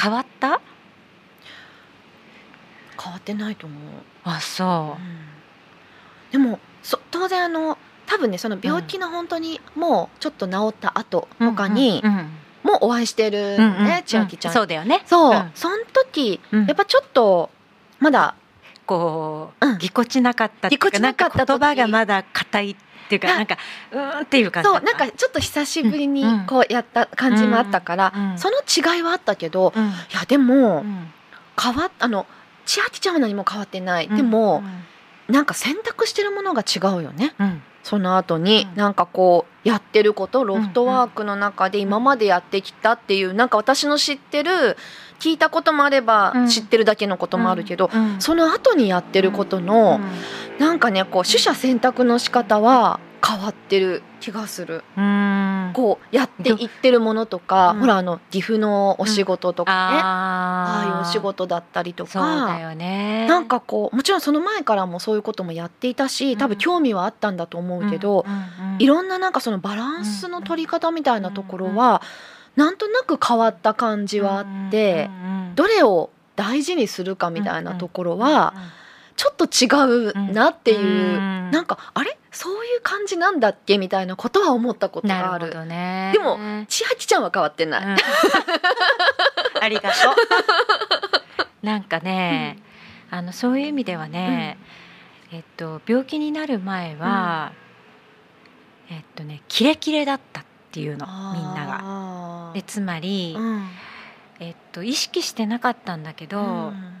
[0.00, 0.60] 変わった？
[3.02, 3.80] 変わってないと思う。
[4.24, 4.96] あそ
[6.30, 12.02] でもそ当然あの多分ねその病気の本当にもうちょっと治った後うとかに
[12.64, 14.52] もうお会いしてるね千秋ちゃん。
[14.52, 15.02] そうだよね。
[15.06, 15.36] そう。
[15.36, 15.50] うん。
[15.54, 16.66] その時うん。
[16.66, 17.50] やっぱちょっと
[18.00, 18.34] まだ
[18.86, 19.78] こううん。
[19.78, 22.76] ぎこちなかったっぎこちなかった言葉がまだ硬いっ
[23.08, 23.58] ていうかあなんか
[23.92, 29.84] うーんっていう感じそうなんかちょっと久しぶりにうんこうやった感じもあったから、その違いはあったけど、うん。
[29.84, 31.12] いやでも、うん。
[31.62, 32.26] 変わっあの
[32.64, 34.64] 千秋ちゃんは何も変わってない、でも、
[35.28, 37.34] なんか選択してるものが違うよね。
[37.38, 38.76] うんその後に、うん。
[38.76, 44.76] なんかこうやってることロフトワークの中で今までやってきたっていう、なんか私の知ってる
[45.20, 46.48] 聞いたこともあれば、うん。
[46.48, 50.00] 知ってるだけのこともあるけど、うんその後にやってることの、
[50.58, 54.84] なんかねこう取捨選択の仕方は変わってる気がする。
[54.96, 55.70] うん。
[55.72, 57.80] こうやっていってるものとか、うん。
[57.80, 62.58] ほらあの岐阜のお仕事とかね、ああいうあお仕事だったりとそうだか。
[62.60, 63.26] よね。
[63.26, 68.26] なんかこうもちろんその前からもそういうこともやっていたし多分興味はあったんだと思うけど、
[68.78, 72.02] いろんななんかそのバランスの取り方みたいなところは、
[72.56, 75.08] なんとなく変わった感じはあって、
[75.54, 78.54] どれを大事にするかみたいなところは
[79.16, 82.18] ちょっと違うなっていう、なんかあれ？
[82.34, 85.64] そういう感じなんだっけみたいなことは思ったことがある。
[85.66, 86.10] ね。
[86.12, 86.36] でも
[86.68, 87.84] 千秋ちゃんは変わってない。
[87.84, 87.96] うん。
[89.62, 91.56] ありがとう。
[91.64, 92.58] なんかね、
[93.10, 94.58] あのそういう意味ではね、
[95.30, 97.52] えっと病気になる前は、
[98.90, 101.78] えっとねキレキレだったっていうのみんなが。
[102.48, 103.68] がでつまり、うん。
[104.40, 106.94] えっと意識してなかったんだけど、うん。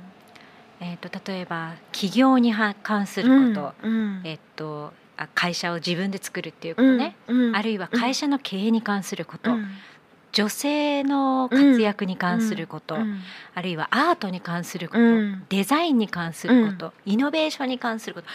[0.78, 4.20] えっと例えば起業には関すること、うん。
[4.22, 5.03] えっとあ
[5.34, 9.66] 会社を自分で作るっていうことね、うんあるいは会社の経営に関すること、うん。
[10.32, 13.20] 女性の活躍に関すること、うん
[13.54, 15.46] あるいはアートに関すること、うん。
[15.48, 18.26] デザインに関すること、イノベーションに関すること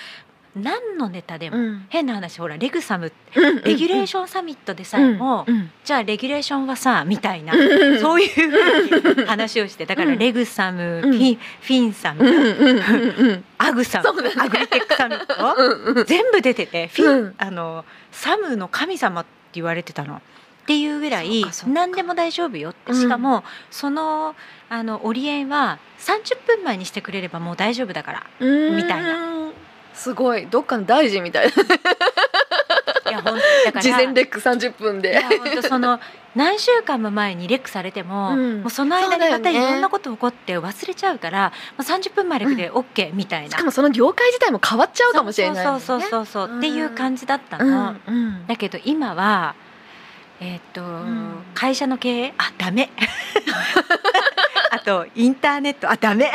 [0.55, 1.85] 何のネタでも、うん。
[1.89, 11.11] 変な話ほらレグサムうんレギュレーションサミットでさえも、うんじゃあレギュレーションはさみたいな、うんそういう話をしてだからうんレグサム、うん。
[11.13, 14.31] フィンフィンサム、アグサム、ね。
[14.37, 17.35] アグリテックサミット、全部出ててフィン、うん。
[17.37, 20.15] あのサムの神様って言われてたの。
[20.17, 20.21] っ
[20.69, 22.91] ていうぐらい何でも大丈夫よって。
[22.91, 23.01] うん。
[23.01, 24.35] しかも、その
[24.69, 28.75] あの折り合いは30分前にしてくれればもう大丈夫だからうん。
[28.77, 29.49] みたいな
[29.99, 30.47] すごい。
[30.47, 31.51] どっかの大臣みたいな。
[33.11, 33.81] いやほんだから。
[33.81, 35.99] 事前レック30分いでや本当その
[36.35, 38.61] 何週間も前にレックされても,、うん。
[38.61, 45.81] もうその間にまたいろんなこと起こって忘れちゃうから、もう30分前で OK みたいな、しかもその業界自体も変わっちゃうかもしれないもんね。
[45.81, 46.47] そうそうそうそう。
[46.47, 48.01] そう、うんっていう感じだったうの、ん。
[48.07, 48.47] うん。
[48.47, 49.55] だけど今は
[50.39, 51.43] えーっと、ん。
[51.53, 52.33] 会社の経営？
[52.37, 52.89] あダメ。
[54.71, 55.89] あとインターネット？
[55.89, 56.31] あダメ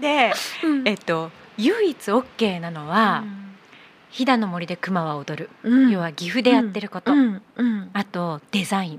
[0.00, 0.88] でうん。
[0.88, 3.24] えっと唯一 OK なのは、
[4.10, 5.90] 飛騨の森で熊は踊る、うん。
[5.90, 7.42] 要は岐阜でやってること、うん。
[7.56, 7.90] うん。
[7.92, 8.98] あとデザイン。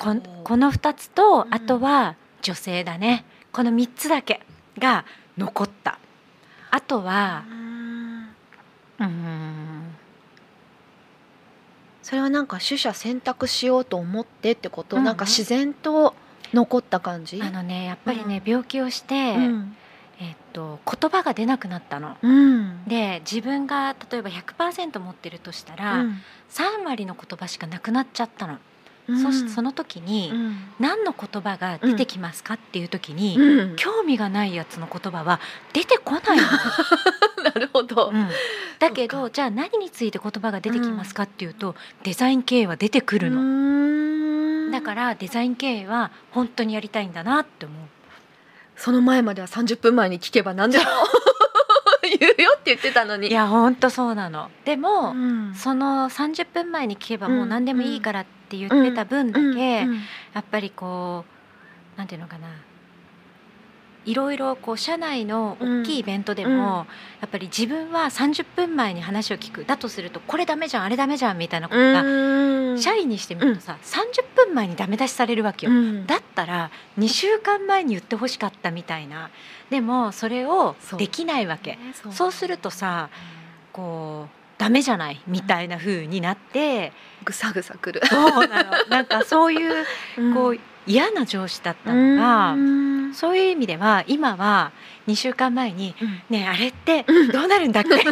[0.00, 1.54] ここの2つと、うん。
[1.54, 3.24] あとは女性だね。
[3.52, 4.42] この3つだけ
[4.78, 5.04] が
[5.36, 5.98] 残った。
[6.70, 7.44] あとは
[8.98, 9.94] うん。
[12.02, 15.04] それはなんか取捨選択しようと思ってってこと、うん。
[15.04, 16.14] なんか自然と
[16.52, 17.40] 残った感じ？
[17.42, 18.50] あのねやっぱりね、うん。
[18.50, 19.76] 病気をして、うん。
[20.20, 22.16] えっと言葉が出なくなったの。
[22.22, 22.84] うん。
[22.86, 26.20] で自分が例えば100%持ってるとしたら、うん。
[26.50, 28.58] 3割の言葉しかなくなっちゃったの。
[29.08, 29.22] うん。
[29.22, 30.56] そしその時に、うん。
[30.80, 33.76] 何の言葉が出てきますかっていう時に、うん。
[33.76, 35.40] 興味がないやつの言葉は
[35.72, 36.42] 出てこないの。
[37.44, 38.28] なるほど、うん。
[38.78, 43.40] だけどじゃあ何について言葉が出てきますかっていうと、デザイン経営は出てくるの。
[44.80, 47.88] のだからデザイン経営は本当にやりたいんだなって思う。
[48.76, 50.84] その前までは30分前に聞けば何でも
[52.18, 53.28] 言うよって言ってたのに。
[53.28, 54.50] いやほんとそうなの。
[54.64, 55.54] でも、うん。
[55.54, 59.86] その30分前に聞けばもう何でもいいからって言うんってた分だけ、や
[60.40, 61.24] っぱりこ
[61.96, 62.48] うなんていうのかな
[64.04, 66.58] いろいろこう社内の大きいイベントでも、うん。
[66.58, 66.84] や
[67.26, 69.64] っぱり自分は30分前に話を聞く。
[69.64, 72.80] だとするとこれダメじゃんあれダメじゃんみたいなことが、うん。
[72.80, 75.72] 社員にしてみるとさ、30分前にダメ出しされるわけよ。
[75.72, 76.06] うん。
[76.06, 79.30] だったら2週間前に言ってほしかったみたいな。
[79.70, 81.78] でもそれをできないわけ。
[81.92, 83.10] そうそうするとさ
[83.72, 85.20] こうダメじゃない？
[85.26, 86.92] みたいな風になって、
[87.24, 88.00] ぐさぐさくる。
[88.06, 88.70] そうなの。
[88.88, 89.84] なんかそういう
[90.34, 93.14] こう嫌な上司だったのが、うん。
[93.14, 94.72] そういう意味では今は
[95.06, 97.90] 2週間前にうん「ねえあれってどうなるんだっけ?」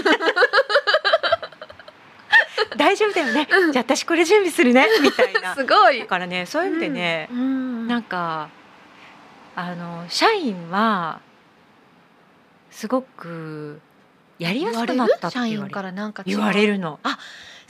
[2.77, 3.73] 大丈夫だよね、うん。
[3.73, 4.87] じゃあ私これ準備するね。
[5.01, 5.55] みたいな。
[5.57, 6.01] すごい。
[6.01, 7.89] だからねそういう意味でね、うん。
[7.89, 8.49] なんか
[9.55, 11.21] あの社員は
[12.71, 13.81] すごく
[14.39, 15.71] やりやすくなったって言われる。
[15.71, 15.93] から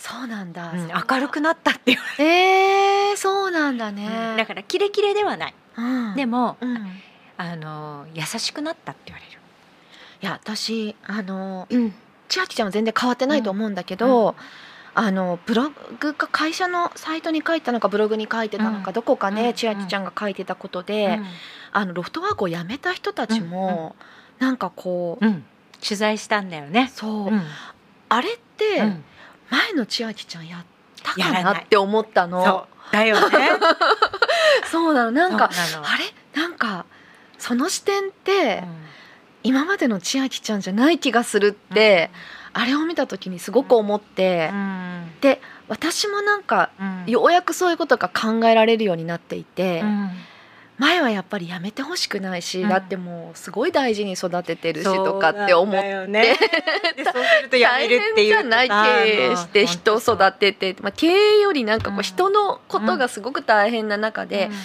[0.09, 6.15] そうなんだ、うん明るくなったって言わえー、そうなんだれる、ね、だからキレキレではない、うん。
[6.15, 6.79] でもうん、い
[7.37, 9.41] あの優しくなったって言われる。
[10.21, 11.93] や私あのうん。
[12.29, 14.35] 千秋ちゃんは全然変わってないと思うんだけど、
[14.95, 18.95] あのブログか会社のサイトに書いたのかブログに書いてたのか、うん。
[18.95, 19.35] どこかうん。
[19.35, 21.21] ね千秋ちゃんが書いてたことで、
[21.73, 23.95] あのロフトワークを辞めた人たちも、
[24.39, 25.45] なんかこう、うん。
[25.81, 26.91] 取材したんだよね。
[26.95, 27.43] そう、うん。
[28.09, 29.05] あれってうん
[29.51, 30.65] 前の千秋ちゃんやっ
[31.03, 32.67] たかなって思ったの。
[32.93, 33.51] だよね。
[34.71, 35.11] そうなの。
[35.11, 35.51] なんか
[35.83, 36.41] あれ？
[36.41, 36.87] なんか
[37.39, 38.87] その視点って、うん。
[39.43, 42.11] 今までの千秋ちゃんじゃない気がするって、
[42.53, 45.13] あれを見た時にすごく思って、うん。
[45.21, 47.05] で私もなんかうん。
[47.07, 50.11] ようやくそういうことが考えられるようになっていて、うん
[50.79, 52.69] 前はやっぱりやめてほしくないし、うん。
[52.69, 56.37] だってもうすごい大事に育ててるしとかって思っなんだよね。
[56.97, 64.57] でそうするとやめるっていう大変じゃない経営して人を育てて、まあ、経営よりなんかこうんう人のことがすごく大変な中で、うんうん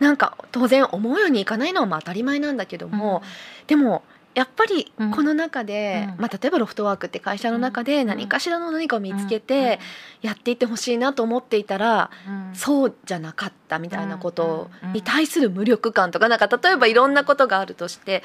[0.00, 3.22] なんか当然思うようにいかないのはまあ当たり前なんだけども、
[3.68, 4.02] でも
[4.34, 5.10] やっぱりうん。
[5.10, 6.22] この中で、うん。
[6.22, 9.78] まあ、例えばロフトワークって会社の中で何かしらの何かを見つけて
[10.22, 12.48] やっていってほしいなと思っていたら、うん。
[12.48, 14.92] うんそうじゃなかったみたいなことうん。
[14.92, 18.22] に対する無力感とかなんか例えばいろんなことがあるとして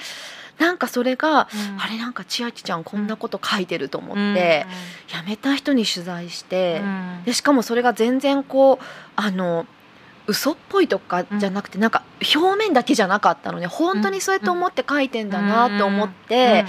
[0.59, 1.81] なんかそれが、うん。
[1.81, 4.65] あれなんか千秋ちゃんこんなこと書いてると思って、
[5.07, 7.23] 辞めた人に取材してう、ん。
[7.25, 9.65] でしかもそれが全然こうあの
[10.29, 12.03] 嘘っぽいとかじゃなくて、なんか
[12.35, 13.65] 表面だけじゃなかったのね。
[13.65, 16.65] 本当にそうやって思って書いてんだなって思って、あれ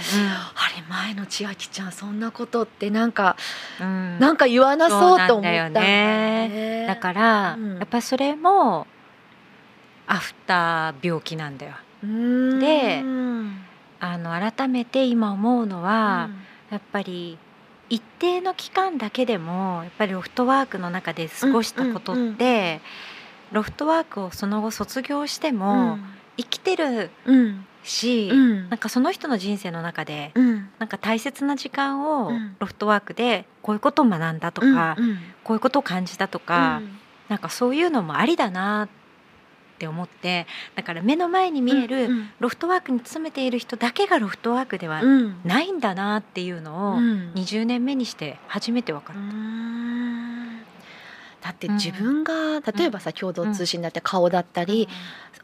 [0.89, 3.37] 前の千秋ちゃんそんなことってなんか、
[3.79, 3.87] うん。
[3.87, 6.49] うんなんか言わなそうと思ったんだよね。
[6.49, 6.85] ね。
[6.87, 7.77] だから、うん。
[7.77, 8.87] やっぱりそれも
[10.07, 11.73] アフター病気なんだよ。
[12.01, 13.61] でうん。
[13.99, 16.29] あの改めて今思うのは、
[16.71, 17.37] やっぱり
[17.89, 22.35] 一定の期間だけでもやっぱりロフトワークの中で過ごしたことって、うんうん
[23.51, 26.03] ロフトワークをその後卒業してうもん。
[26.37, 27.65] 生きてるうん。
[27.83, 28.69] し、うん。
[28.69, 30.69] なんかその人の人生の中でうん。
[30.79, 32.55] なんか大切な時間をうん。
[32.59, 35.17] ロフトワークでこういうことを学んだとか、うん。
[35.43, 36.81] こういうことを感じたとか、
[37.29, 38.89] なんかそういうのもありだなっ
[39.79, 42.29] て思ってだから目の前に見える、うん。
[42.39, 45.41] ロフトワークに勤めている人だけがロフトワークではうん。
[45.43, 47.31] ないんだなっていうのをうん。
[47.35, 50.10] 20年目にして初めて分かうっん
[51.41, 51.73] だってうん。
[51.75, 54.87] 自分が例えばさ共同通信だって顔だったたり、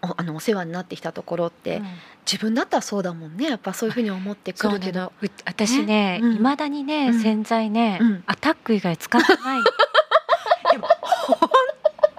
[0.01, 1.86] おあのお世話になってきたところって、うん。
[2.31, 3.49] 自分だったらそうだもんね。
[3.49, 5.12] やっぱそういうふうに思ってくるけど。
[5.45, 6.36] 私ねうん。
[6.36, 7.19] いま、未だにね、うん。
[7.19, 8.23] 洗剤ね、うん。
[8.27, 9.57] アタック以外使ってない。
[9.57, 9.63] の
[10.71, 11.49] でも本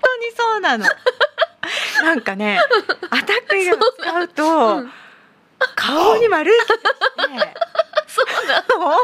[0.03, 0.87] 当にそうなの。
[2.03, 2.61] なんかね
[3.11, 4.93] アタック以外を使うと、うん。
[5.75, 7.55] 顔に丸い気がして
[8.19, 8.97] そうだ、本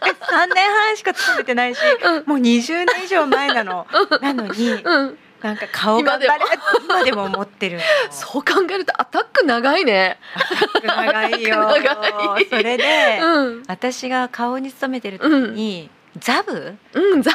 [0.00, 0.08] 当だ。
[0.08, 2.24] よ3年半しか勤めてないしうん。
[2.26, 3.86] もう20年以上前なの。
[4.20, 6.34] なのにうん、なんか顔が今
[6.84, 7.82] 今でも持ってるの。
[8.10, 10.18] そう考えるとアタック長いね。
[10.84, 11.66] 長いよ。
[11.66, 12.46] 長い。
[12.48, 16.76] それで、うん、私が顔に勤めてる時に、ザブ？
[16.94, 17.34] うん、ざ、い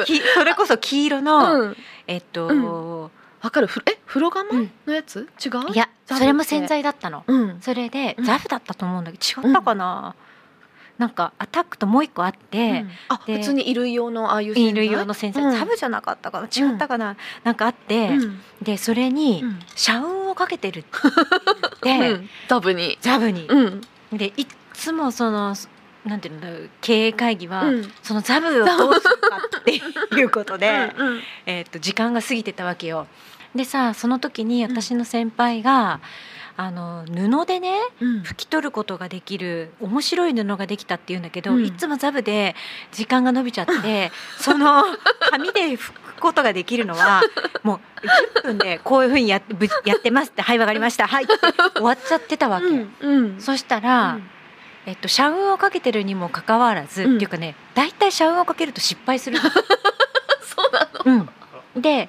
[0.00, 3.10] うきそれこそ黄色の、うん、えっと、う
[3.40, 4.50] わかる、ふえ、風呂釜？
[4.50, 4.70] うん。
[4.86, 5.72] のやつ、違う？
[5.72, 7.24] いやそれも洗剤だったの。
[7.26, 8.24] うん、それで、うん。
[8.24, 10.14] ザブだったと思うんだけど違ったかな、
[10.98, 14.54] なんかアタックともう一個あって、あ、で普通に衣類用のああいう。
[14.54, 15.52] 衣類用の洗剤、うん。
[15.52, 16.46] ザブじゃなかったかな？
[16.46, 19.60] 違ったかな、なんかあって、うん、でそれにうん。
[19.76, 20.84] 社運をかけてるっ
[21.82, 21.90] て。
[22.10, 22.98] うん、ザブに。
[23.00, 23.80] ザブに、うん、
[24.12, 25.54] でいっつもその
[26.04, 29.74] なんていうんだろう経営会議は、うん、そのザブをどうするかって
[30.16, 33.06] いうことで、 うん、えー、と時間が過ぎてたわけよ。
[33.54, 36.00] でさその時に私の先輩が、
[36.60, 38.22] あの布でねうん。
[38.22, 41.64] 拭き取ることができる面白い布ができたっていうんだけど、うん。
[41.64, 42.56] いつもザブで
[42.90, 44.84] 時間が伸びちゃって その
[45.30, 47.22] 紙で拭くことができるのは
[47.62, 51.34] もう10分でこういうふうにやってぶやってますって「はいわかりましたはい」って
[51.76, 52.66] 終わっちゃってたわけ。
[52.66, 53.40] うんうん。
[53.40, 54.30] そしたら、うん
[54.88, 57.16] えっと、社運をかけてるにもかかわらず、うん。
[57.16, 59.42] っていうかね大体社運をかけると失敗するの。
[60.40, 61.28] そうなの？
[61.74, 62.08] うん、で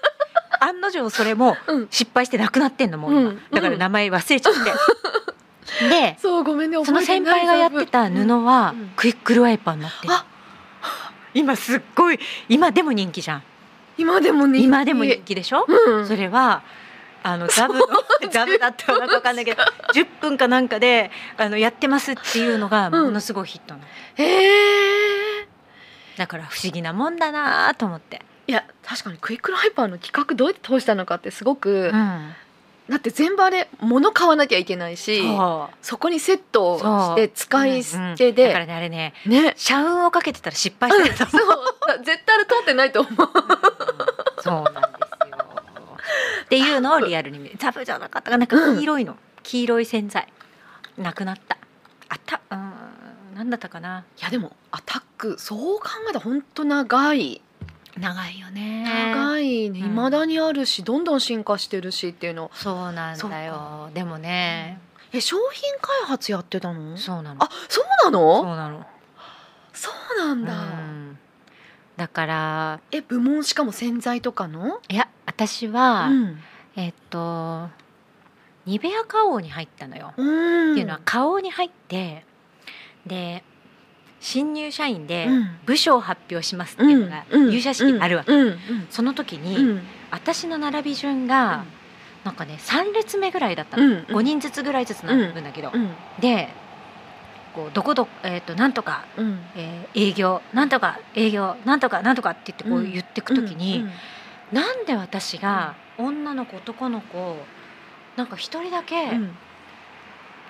[0.58, 1.88] 案の定それもうん。
[1.90, 3.42] 失敗してなくなってんのもう今、うん。
[3.50, 4.60] だから名前忘れちゃって。
[5.90, 8.92] でそうごめんねその先輩がやってた布はうん。
[8.96, 10.08] クイックルワイパーになって
[11.34, 12.18] 今すっごい
[12.48, 13.42] 今でも人気じゃん。
[13.98, 14.64] 今でも人気。
[14.64, 16.06] 今でも人気でしょ、うん。
[16.08, 16.62] それは
[17.26, 17.86] あのザブの
[18.30, 19.62] ザブだったかなんかわかんないけど
[19.94, 25.48] 10分かなんかであのやってますっていうのがものすごいヒットなの、へえ
[26.18, 32.34] だから不思議なもんだなと思って、いや確かにクイックルハイパーの企画どうやって通したのかってすごく、うん、
[32.88, 35.76] だって全部あれ物買わなきゃいけないしそう。
[35.80, 38.32] そこにセットをして使い捨てう。
[38.32, 38.36] ん。
[38.36, 39.54] だからで、ねあれねね。
[39.56, 41.42] 社運をかけてたら失敗してるとそう。
[41.42, 42.04] 思う。
[42.04, 43.14] 絶対あれ通ってないと思う。
[44.42, 44.83] そうな。
[46.62, 47.56] っていうのをリアルに見る。
[47.60, 48.44] ザブじゃなかったかな。
[48.44, 50.28] んか黄色いの、黄色い洗剤。
[50.96, 51.56] なくなった。
[52.08, 54.04] あった、うん、なんだったかな。
[54.20, 55.36] いやでもアタック。
[55.38, 57.40] そう考えたら本当長い。
[57.98, 58.84] 長いよね。
[59.12, 59.80] 長いね。
[59.80, 59.90] うん。
[59.90, 62.50] 未だにあるしどんどん進化してるしっていうの。
[62.54, 63.52] そうなんだよ。
[63.52, 63.90] か。
[63.94, 64.80] でもね、
[65.12, 66.96] え商品開発やってたの？
[66.96, 67.42] そうなの。
[67.42, 68.86] あそうなそうのなの。
[69.72, 71.18] そうなんだ、うん。
[71.96, 74.80] だからえ部門しかも洗剤とかの？
[74.88, 76.38] いや私は、うん
[76.76, 77.68] えっと
[78.66, 80.12] ニベア花王に入ったのよ。
[80.16, 80.22] う
[80.70, 80.72] ん。
[80.72, 82.24] っていうのは花王に入って
[83.06, 83.44] で
[84.20, 85.58] 新入社員でうん。
[85.66, 88.32] 部署を発表しますっていうのがうん入社式あるわけ、
[88.90, 89.82] その時に、うん。
[90.10, 91.64] 私の並び順が、
[92.24, 96.48] なんかね3列目ぐらいだったの、うん5人ずつぐらいずつ並ぶんだけど、うんで
[97.54, 99.40] こうどこどこ、えー、となんとか、うん。
[99.56, 102.90] えー営業なんとか営業なんとかなんとかって言ってこううん。
[102.92, 103.90] 言ってく時に、うん
[104.52, 107.36] なんで私が女の子男の子
[108.16, 109.36] なんか一人だけ、うん。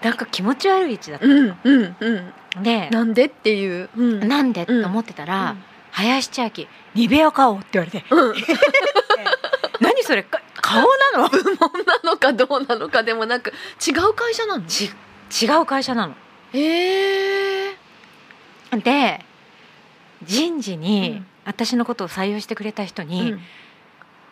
[0.03, 2.33] なんか気持ち悪い位置だったうんうんうん。
[2.57, 3.89] の、でなんでっていう。
[3.97, 4.29] うん。
[4.29, 5.57] なんでってうん思ってたら、
[5.93, 8.05] 林千秋ニベア顔って言われて。
[8.11, 8.35] うん。
[9.81, 10.83] 何それか顔
[11.15, 11.29] なの？
[11.31, 13.53] 部門なのかどうなのかでもなく
[13.87, 14.65] 違う会社なの？
[14.67, 14.91] ち
[15.43, 16.15] 違う会社なの。
[16.53, 17.77] へえ
[18.83, 19.25] で
[20.23, 21.27] 人事にうん。
[21.47, 23.41] 私のことを採用してくれた人うにん「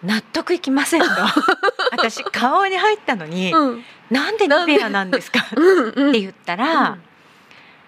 [0.02, 1.06] 納得いきません」と。
[1.92, 6.12] 私顔に入ったのにうん「なんでニベアなんですか?」っうんうん。
[6.12, 6.96] て言ったら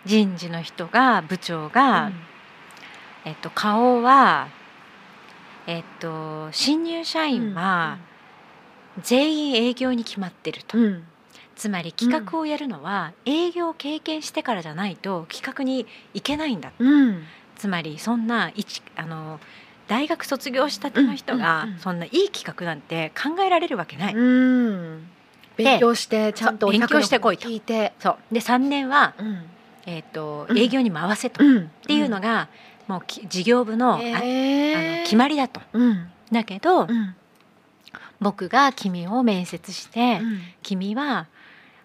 [0.04, 2.10] 人事の人が部長が
[3.24, 4.48] 「えっと、顔は、
[5.66, 7.96] えっと、新入社員は
[9.00, 11.04] 全員営業に決まってると、うん。
[11.56, 17.24] つまり企画をやるのは営業を経験してからじゃないと企画に行けないんだうん。
[17.56, 19.40] つまりそんな一あの
[19.94, 25.06] 大学卒業したての人がそんないい企画なんて考えられるわけない、うん。
[25.56, 27.48] 勉強してちゃんと勉強してこいと。
[27.48, 27.92] 聞いて。
[28.00, 28.16] そう。
[28.34, 29.44] で3年は、うん。
[29.86, 30.58] えっとうん。
[30.58, 31.70] 営業に回せと、っうん。
[31.86, 32.48] ていうのが、
[32.88, 35.60] もうき事業部の,あ、あの決まりだと。
[35.72, 36.10] うん。
[36.32, 37.14] だけど、うん。
[38.20, 40.40] 僕が君を面接して、うん。
[40.64, 41.28] 君は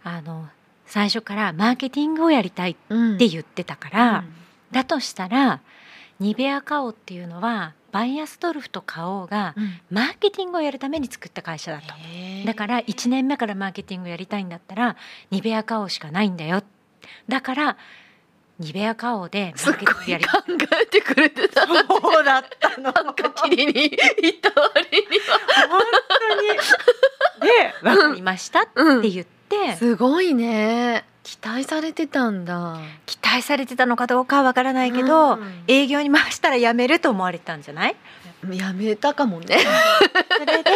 [0.03, 0.47] あの
[0.87, 3.17] 最初からマーケティングをやりたいっうん。
[3.19, 4.23] て言ってたから、
[4.71, 5.61] だとしたら
[6.19, 9.79] ニベア花王っていうのはバイアスドルフと花王がうん。
[9.89, 11.93] マーケティングをやるために作った会社だと。
[11.93, 12.45] へー。
[12.45, 14.95] だから1年目からマーケティングやりたいんだったら
[15.31, 16.63] ニベア花王しかないんだよ。
[17.27, 17.77] だから
[18.59, 20.31] ニベア花王でマーケティングやり考
[20.81, 21.65] えてくれてた。
[21.65, 21.73] そ
[22.21, 25.39] うだったのなんか切りに行った割には。
[25.69, 25.81] 本
[26.27, 26.47] 当に。
[27.41, 32.79] で分かりましたってうん言って、すごいね期待されてたんだ。
[33.05, 35.63] 期待されてたのかどうかは分からないけど、うん。
[35.67, 37.95] 営業に回したら辞めると思われてたんじゃない？
[38.51, 39.59] やめたかもね。
[40.39, 40.71] それで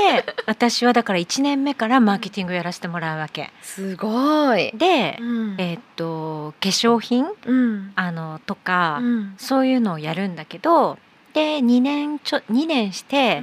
[0.45, 3.51] 私はだから1年目からマーケティングやらせてもらうわけ。
[3.63, 4.71] すごい。
[4.77, 5.55] で、うん。
[5.57, 7.25] えーっと化粧品？
[7.47, 7.91] うん。
[7.95, 9.33] あのとか、うん。
[9.39, 10.99] そういうのをやるんだけど
[11.33, 13.41] で2年ちょ2年して、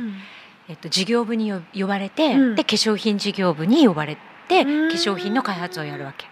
[0.69, 2.55] えっと、事業部によ呼ばれて、うん。
[2.55, 4.89] で化粧品事業部に呼ばれて化うん。
[4.91, 6.30] 粧品の開発をやるわけ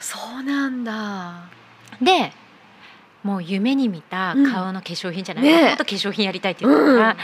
[0.00, 1.48] そうなんだ。
[2.02, 2.32] で
[3.22, 4.50] もう夢に見たうん。
[4.50, 5.66] 顔の化粧品じゃない、ねえ。
[5.68, 7.16] もっと化粧品やりたいって言ってたから、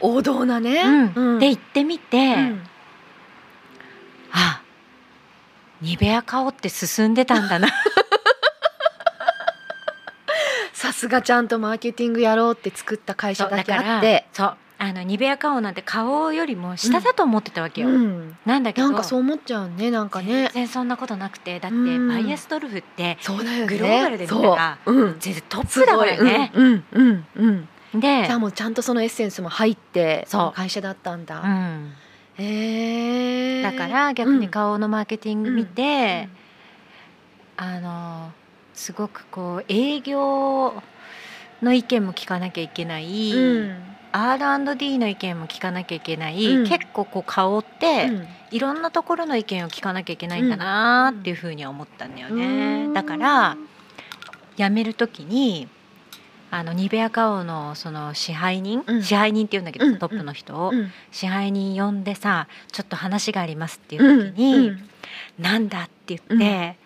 [0.00, 1.12] 王道なね。
[1.14, 1.38] うん。
[1.38, 2.64] で行ってみて、うん。
[4.32, 4.60] あ
[5.80, 7.68] ニベア顔って進んでたんだな。
[10.72, 14.26] さすがちゃんとマーケティングやろうって作った会社だけあって。
[14.32, 18.36] そうあのニベア顔なんて顔よりも下だと思ってたわけよ、うん。
[18.44, 18.88] なんだけど。
[18.88, 20.44] なんかそう思っちゃうねなんかね。
[20.44, 21.60] 全然そんなことなくて。
[21.60, 22.08] だってうん。
[22.08, 23.16] バイアスドルフって
[23.68, 24.94] グローバルで見たらそう。
[24.94, 25.16] うん。
[25.20, 27.24] 全然トップだからね、うんうんうん
[27.92, 28.00] うん。
[28.00, 30.52] でじゃあもうちゃんとそのエッセンスも入ってそう。
[30.56, 31.92] 会社だったんだ、うん、
[32.38, 36.44] へえだから逆に顔のマーケティング見て、うん
[37.56, 38.32] あの
[38.74, 40.74] すごくこう営業
[41.62, 46.68] の意見も聞かなきゃいけない、うん R&D の意見も聞かなきゃいけない、うん。
[46.68, 48.26] 結構こう顔って、うん。
[48.52, 53.56] いろんなところの意見を聞かなきゃいけないんだなっていうふうには思ったんだよね、だから
[54.56, 55.66] 辞める時に
[56.52, 59.02] あのニベアカオのその支配人、うん。
[59.02, 59.98] 支配人って言うんだけど、うん。
[59.98, 60.92] トップの人を、うん。
[61.10, 64.70] 支配人呼んでさちょっと話がありますっていう時に
[65.40, 66.76] 「なんだ?」って言って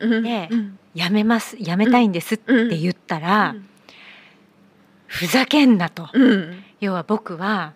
[0.00, 0.22] うん。
[0.22, 3.68] でうん「辞めます辞めたいんです」って言ったらうん
[5.08, 6.08] 「ふざけんな」と。
[6.12, 6.64] うん。
[6.80, 7.72] 要は僕は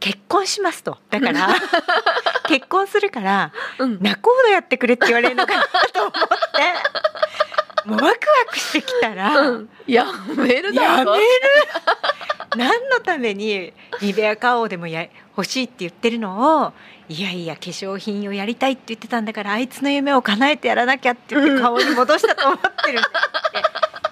[0.00, 0.98] 結婚しますと。
[1.10, 1.48] だから
[2.48, 3.98] 結婚するからうん。
[4.02, 5.62] 仲人やってくれって言われるのかな
[5.92, 6.16] と思って
[7.84, 8.12] もうワクワ
[8.50, 9.68] クしてきたら、うん。
[9.86, 10.06] や
[10.36, 11.14] めるだろ。
[11.16, 11.24] やめる。
[12.56, 15.06] 何のためにニベア花王でもや
[15.36, 16.66] 欲しいって言ってるの？
[16.66, 16.72] を
[17.08, 23.08] いやいや化粧品をやりたいって言ってたんだからあいつの夢を叶えてやらなきゃって言ってうん顔に戻したと思ってるって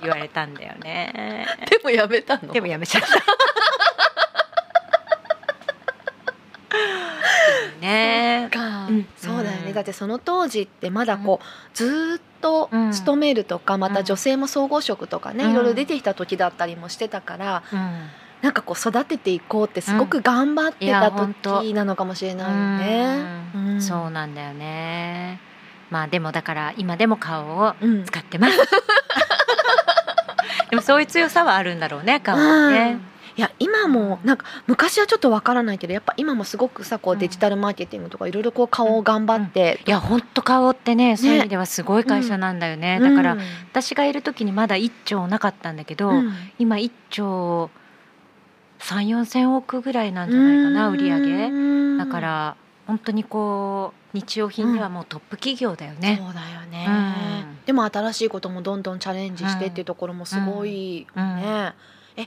[0.03, 1.47] 言われたんだよね。
[1.71, 2.53] でもやめたの？
[2.53, 3.09] でもやめちゃった。
[7.81, 8.49] ね。
[8.51, 8.87] か。
[8.87, 9.07] うん。
[9.17, 9.73] そうだようんね。
[9.73, 11.47] だってその当時ってまだこう
[11.77, 15.51] ずーっとうん勤めるとかまた女性も総合職とかねうん。
[15.53, 18.09] いろいろ出てきた時だったりもしてたからうん。
[18.43, 23.81] なんかこう育てていこうってすごく頑張ってた時なのかもしれないよね。
[23.81, 25.41] そうなんだよね。
[25.91, 28.05] まあでもだから今でも顔をうん。
[28.05, 28.59] 使ってます。
[30.71, 32.73] でもそういう強さはあるんだろうね顔はうん。
[32.73, 32.99] ね。
[33.37, 37.19] いや今もなんか昔はちょっとわからないけどやっぱ今もすごくさこううん。
[37.19, 42.99] デジタルマーケティングとかいろいろこう顔を頑張って、いや本当顔ってねそういう意味ではすごい会社なんだよね。
[43.01, 46.33] だから、うん私がいる時にまだ1兆なかったんだけど、うん。
[46.59, 47.71] 今1兆
[48.81, 51.47] 3 4千億ぐらいなんじゃないかな売り上げ。
[51.47, 52.57] うんだから
[52.87, 56.21] 本当にこう日用品ではもうトップ企業だよね。
[56.21, 57.65] そうだよね、うん。
[57.65, 61.73] でも新しいこともどんどんチャレンジしてっていうところもすごいよね、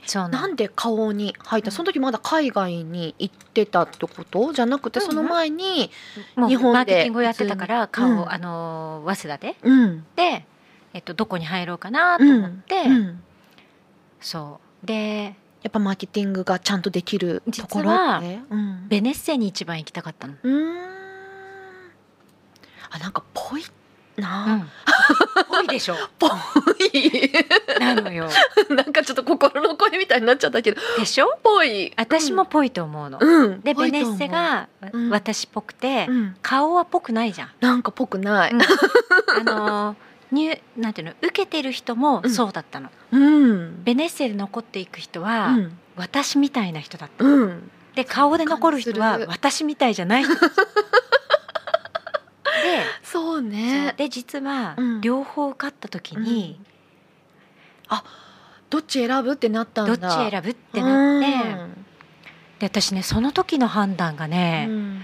[0.04, 1.70] そうなんんで顔に入った？
[1.70, 4.52] その時まだ海外に行ってたってこと？
[4.52, 5.90] じゃなくてうんその前に
[6.48, 6.72] 日本で。
[6.72, 8.32] マーケティングをやってたから顔、うん。
[8.32, 10.06] あの早稲田でうん。
[10.16, 10.44] で、
[10.92, 13.22] えっと、どこに入ろうかなと思って、うん。
[14.20, 14.86] そう。
[14.86, 18.40] でやっぱマーケティングがちゃんとできるところって？
[18.50, 18.88] うん。
[18.88, 20.34] ベネッセに一番行きたかったの。
[20.42, 20.76] うーん。
[22.90, 23.64] あなんかぽい
[24.16, 24.66] な、
[25.50, 25.96] うん、多いでしょ。
[26.18, 26.30] ぽい。
[27.80, 28.28] なのよ。
[28.70, 30.80] なんかちょっと心の声みたいになっちゃったけど。
[30.98, 31.38] でしょ？
[31.42, 31.92] ぽい。
[31.96, 33.18] 私もぽいと思うの。
[33.20, 33.60] うん。
[33.60, 35.10] でベネッセが、うん。
[35.10, 36.36] 私っぽくて、うん。
[36.42, 37.50] 顔はぽくないじゃん。
[37.60, 38.52] なんかぽくない。
[38.52, 38.62] うん。
[38.62, 38.66] あ
[39.44, 39.96] の
[40.32, 41.14] になんていうの？
[41.22, 42.90] 受けてる人もそうだったの。
[43.12, 43.84] うん。
[43.84, 45.78] ベネッセで残っていく人は、うん。
[45.96, 47.24] 私みたいな人だった。
[47.24, 47.70] うん。
[47.94, 50.24] で顔で残る人は私みたいじゃない
[53.02, 53.94] そうね。
[53.96, 55.00] で実はうん。
[55.00, 56.60] 両方受かった時に、
[58.68, 61.26] どっち選ぶってなったんどだっち選ぶってなって、
[62.60, 65.02] で私ねその時の判断がうね、ん。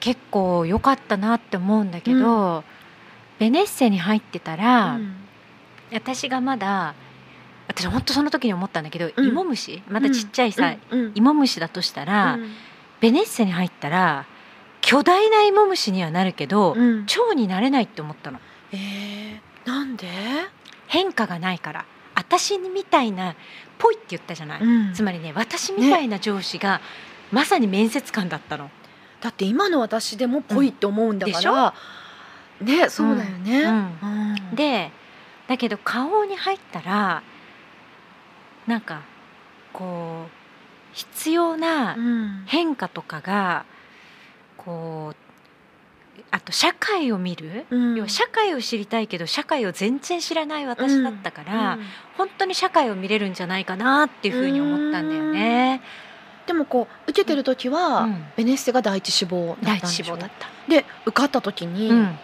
[0.00, 2.64] 結構良かったなって思うんだけど、
[3.38, 5.16] ベネッセに入ってたら、うん。
[5.92, 6.94] 私がまだ
[7.68, 9.28] 私本当その時に思ったんだけど、うん。
[9.28, 11.00] 芋虫まだちっちゃいさ、うん。
[11.00, 11.12] うん。
[11.14, 12.50] 芋虫だとしたら、うん。
[13.00, 14.26] ベネッセに入ったら
[14.86, 17.06] 巨大な芋虫にはなるけど、うん。
[17.06, 18.38] 蝶になれないって思ったの。
[18.72, 20.06] えーなんで？
[20.86, 21.84] 変化がないから。
[22.14, 23.34] 私みたいな
[23.78, 24.94] ぽいって言ったじゃない、うん。
[24.94, 26.80] つまりね私みたいな上司が、
[27.32, 28.70] まさに面接官だったの、
[29.20, 31.74] だって今の私でもぽいって思うんだから。
[32.60, 33.62] ねそうだよね。
[33.64, 34.54] うん。
[34.54, 34.92] で
[35.48, 37.24] だけど顔に入ったら
[38.68, 39.02] なんか
[39.72, 40.30] こう
[40.92, 42.44] 必要なうん。
[42.46, 43.64] 変化とかが
[44.66, 45.16] こう
[46.30, 47.94] あと社会を見る、うん。
[47.94, 51.82] 要は社会を知りたいけど社会を全然知らない私だったから、うん。
[52.18, 55.80] 本当に社会を見れるんじゃないかなっていうふうに思ったんだよね。
[56.46, 58.24] でもこう受けてる時は、うん。
[58.36, 60.48] ベネッセが第一志望だ第ったんでしょ一志望だった。
[60.68, 62.18] で受かった時に、うん、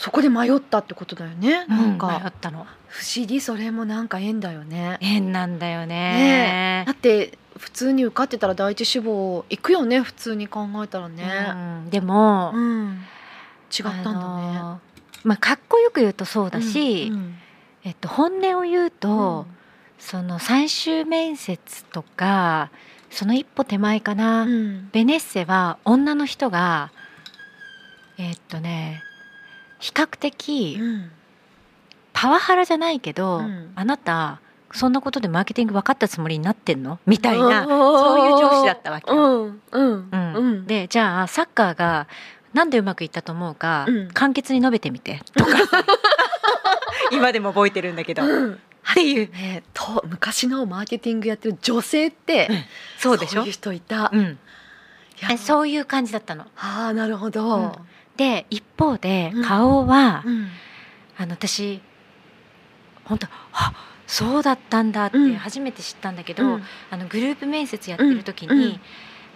[0.00, 2.66] そこで迷ったってことだよね、なん迷かったの。
[2.88, 4.96] 不思議それもなんか縁だよね。
[5.02, 5.86] 変なんだよね。
[5.86, 11.54] ねだって普通に受かってたら第一志望行くよね普通に考えたらね、う
[11.86, 11.90] ん。
[11.90, 13.04] でも、うん。
[13.70, 14.80] 違ったんだね、
[15.22, 17.34] まあかっこよく言うとそうだし、うん
[17.84, 19.54] えっと本音を言うと、うん。
[19.98, 22.70] その最終面接とか
[23.10, 24.88] その一歩手前かな、うん。
[24.92, 26.90] ベネッセは女の人が
[28.16, 29.02] えーっとね
[29.80, 31.10] 比較的うん。
[32.12, 33.72] パワハラじゃないけど、うん。
[33.74, 34.40] あなた
[34.72, 36.98] そんなことでマーケティング分かったつもりになってんの？
[37.06, 37.68] みたいなそ
[37.98, 39.46] そういう上司だったわけよ。
[39.46, 39.62] うん。
[39.72, 40.66] うん。
[40.66, 42.06] でじゃあサッカーが
[42.52, 44.08] なんでうまくいったと思うか、うん。
[44.12, 45.50] 簡潔に述べてみてとか。
[47.12, 48.60] 今でも覚えてるんだけど、っうん。
[48.94, 49.30] ていう。
[49.32, 52.64] ねと昔のマーケティングやってる女性って、うん。
[52.98, 53.40] そうでしょ？
[53.40, 54.10] そういう人いた。
[54.12, 54.38] うん、
[55.38, 56.44] そういう感じだったの。
[56.56, 57.78] ああなるほど。
[58.20, 59.44] で一方でうん。
[59.44, 60.48] 顔は、うん。
[61.16, 61.80] あの私
[63.04, 63.72] 本当あ
[64.06, 65.34] そうだったんだってうん。
[65.36, 66.62] 初めて知ったんだけど、うん。
[66.90, 68.78] あのグループ面接やってる時に、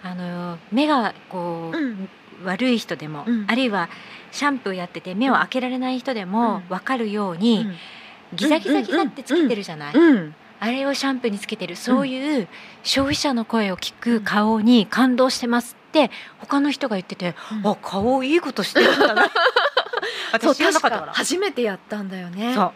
[0.03, 2.09] あの目がこう、うん。
[2.43, 3.45] 悪い人でも、うん。
[3.47, 3.89] あるいは
[4.31, 6.61] シャンプーやってて目を開けられない人でもうん。
[6.69, 7.65] 分かるように、
[8.35, 10.35] ギザギザギザってつけてるじゃない、うん。
[10.59, 12.47] あれをシャンプーにつけてるそういう
[12.83, 17.71] 消費者の声を聞く顔に感動してますって他の人が言ってて、うん。
[17.71, 19.31] あ顔いいことしてるんだな。
[20.33, 21.13] 私知らなかったから。
[21.13, 22.53] 初めてやったんだよね。
[22.53, 22.71] そう。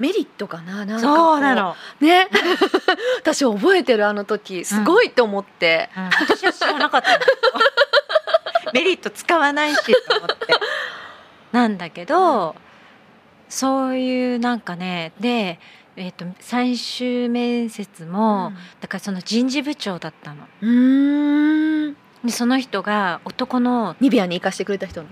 [0.00, 2.28] メリットかななんかこそうなの、ね。
[3.22, 4.64] 私覚えてるあの時。
[4.64, 6.04] すごいと思って、うん。
[6.06, 7.18] 私は知らなかったの
[8.74, 10.54] メリット使わないしと思って。
[11.52, 12.56] なんだけど
[13.48, 15.60] そういうなんかねで、
[15.94, 20.48] えー、と最終面接も、だからその人事部長だったの。
[20.60, 25.08] うん、うーんでその人が男のニビアに行かしてくれた人の。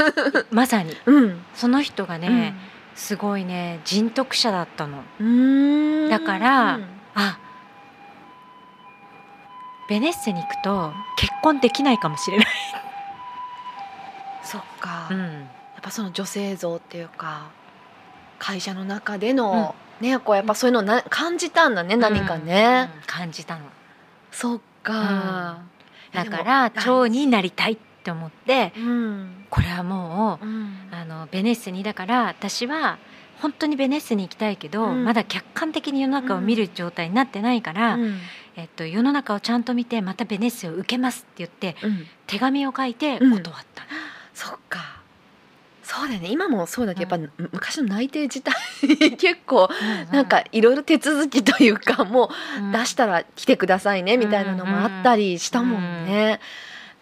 [0.50, 0.96] まさに。
[1.06, 1.44] うん。
[1.54, 2.54] その人がね、
[2.94, 5.02] すごいね人徳者だったの。
[6.08, 6.78] だから
[7.14, 7.38] あ
[9.88, 12.46] ベネッセに行くと結婚できないかもしれない、
[14.42, 15.48] そっか、やっうん
[15.82, 17.42] ぱその女性像っていうか
[18.38, 23.02] 会社の中での、ねこうやっぱそういうのな感じたんだね、何かね、うん。
[23.06, 23.60] 感じたの。
[24.30, 25.58] そっか、
[26.14, 29.44] だからでも長になりたいって思ってうん。
[29.50, 30.76] これはもううん。
[30.90, 32.98] あのベネッセにだから私は
[33.40, 35.04] 本当にベネッセに行きたいけど、うん。
[35.04, 38.18] まだ客観的に世の中を見る状態になってないから、うん。
[38.56, 42.06] えっと、世の中をちゃんと見てまたベネッセを受けますって言ってうん。
[42.26, 43.60] 手紙を書いて断ったの、
[44.32, 45.02] そっか
[45.94, 46.28] そうだよね。
[46.30, 47.22] 今もそうだけど、うん。
[47.22, 48.54] やっぱ昔の内定自体
[49.16, 49.68] 結構
[50.10, 52.30] うなんかいろいろ手続きというかも
[52.70, 56.40] う出したら来てくださいねみたいなのもあったりしたもんね。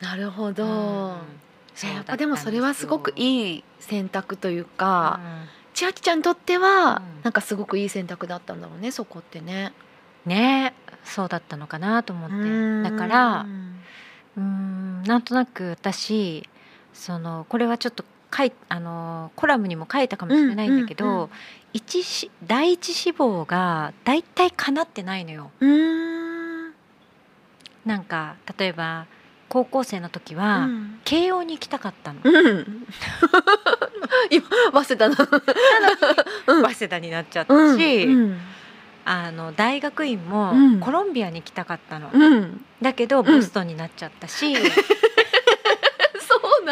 [0.00, 1.88] なるほど、うん。
[1.94, 5.48] やっぱでもそれはすごくい、いい選択というか、うん。
[5.74, 7.22] 千秋ちゃんにとってはうん。
[7.22, 9.72] なんかすごくいい選択だったんだろうねそこってね。
[10.26, 10.74] ね
[11.04, 12.90] そうだったのかなと思って。
[12.90, 13.46] だから
[14.36, 16.48] うーんなんとなく私
[16.92, 18.04] そのこれはちょっと
[18.34, 21.30] 書いあのコラムにも書いたかもしれないんだけど、うんうんうん
[21.74, 25.50] 一し第一志望がだいたい叶ってないのよ。
[27.86, 29.06] なんか例えば
[29.52, 31.00] 高校生の時は、うん。
[31.04, 32.20] 慶応に行きたかったの。
[32.24, 32.86] うん。
[34.30, 35.14] 今早稲田の。
[36.48, 36.62] うん。
[36.62, 38.38] 早稲田になっちゃったうんし、うん。
[39.04, 40.80] あの大学院もうん。
[40.80, 42.08] コロンビアに行きたかったの。
[42.12, 42.64] うん。
[42.80, 44.54] だけどボストンになっちゃったし、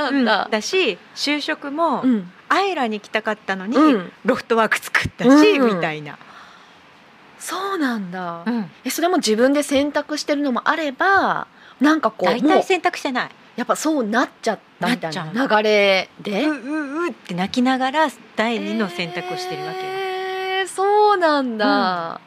[0.03, 0.49] なんだ。
[0.51, 6.19] だし就職もうんアイラに行きたかったのに、うんロフトワーク作ったし、うんみたいな。
[7.39, 8.43] そうなんだ。
[8.47, 11.47] うんえそれも自分で選択してるのもあれば
[11.81, 13.31] なんかこう大体選択してない。
[13.57, 16.47] やっぱそうなっちゃったみたいな流れで？
[16.47, 19.85] うううって泣きながら第二の選択をしてるわけよ。
[19.85, 22.21] えーそうなんだ、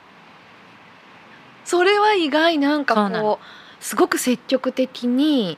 [1.65, 5.57] それは意外なんかこうすごく積極的に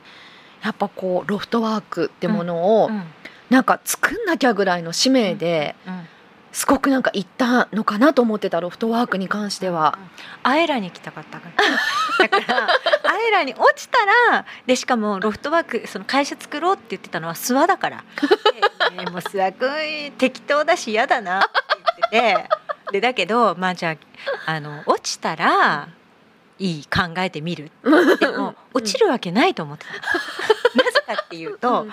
[0.66, 3.02] やっぱこうロフトワークってものをうん
[3.48, 6.06] なんか作んなきゃぐらいの使命でうん
[6.56, 9.98] すごくなんか行ったのかなと思ってたロフトワークに関しては。
[10.42, 11.50] アエラに行きたかったか
[12.18, 12.26] ら。
[12.26, 12.68] だから
[13.12, 13.98] アエラに落ちた
[14.32, 18.04] らでしかもロフトワークその会社作ろうって言ってたのは諏訪だから。
[18.96, 21.48] でもう諏訪君適当だし嫌だなって
[22.10, 22.48] 言ってて
[22.92, 23.94] でだけどまあじゃ
[24.46, 25.88] ああの落ちたら
[26.58, 27.70] いい考えてみる。
[28.18, 29.92] でも落ちるわけないと思ってた。
[30.84, 31.86] なぜかっていうと、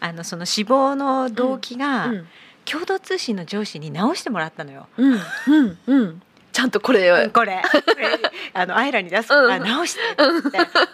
[0.00, 2.28] あのその死亡の動機が、うん。
[2.66, 4.88] 共同通信の上司に直してもらったのよ。
[4.96, 5.20] うん。
[5.46, 5.78] うん。
[5.86, 6.22] うん。
[6.52, 7.62] ちゃんとこれを、これ。
[7.62, 8.18] これ
[8.54, 9.28] あのアイラに出す。
[9.28, 9.62] からうん。
[9.62, 10.00] 直して。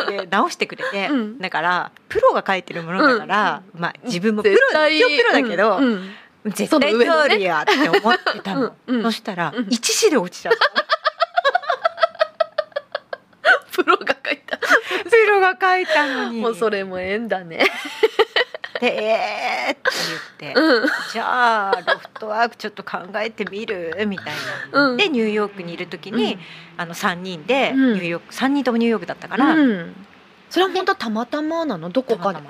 [0.04, 1.38] ってで直してくれて、うん。
[1.38, 4.56] だからプロが書いてるものだから、まあ自分もプロ
[4.88, 5.84] 一応プロだけど、うん。
[6.44, 6.52] うん。
[6.52, 8.74] 絶対通りやって思ってたの。
[8.86, 8.96] うん。
[8.96, 9.02] うん。
[9.04, 9.66] そしたら、うん。
[9.70, 10.84] 一時で落ちちゃった。
[15.42, 16.40] が書いたのに。
[16.40, 17.58] もうそれも縁だね。
[18.80, 19.82] で「えー!」って
[20.40, 20.88] 言って、 うん。
[21.12, 23.94] じゃあロフトワークちょっと考えてみる？
[24.06, 24.26] みたい
[24.72, 24.96] な、うん。
[24.96, 26.38] でニューヨークにいる時に、
[26.76, 27.94] あの3人でうん。
[27.94, 30.06] ニューヨーク、3人ともニューヨークだったから、うん。
[30.50, 31.90] それは本当たまたまなの？
[31.90, 32.40] どこかで。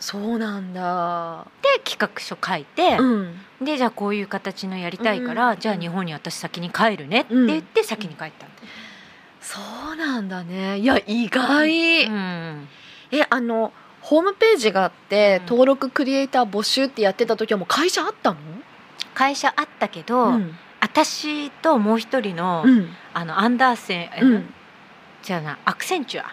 [0.00, 1.46] そうなんだ。
[1.62, 3.40] で企画書書いて、うん。
[3.60, 8.50] でじゃあこういう形のやりたいから、うんじゃあ日本に私先に帰るねってうん言って先に帰ったの、
[9.44, 9.60] そ
[9.92, 10.78] うなんだね。
[10.78, 12.68] いや意外、うん。
[13.12, 15.46] えあのホームページがあって、うん。
[15.50, 18.38] 登録クリエイター募集ってやってた時はもう会社あったの？
[19.12, 20.54] 会社あったけど、うん。
[20.80, 22.88] 私ともう一人の,、うん。
[23.12, 24.54] あのアンダーセン、えうん。
[25.22, 26.32] じゃあなアクセンチュア？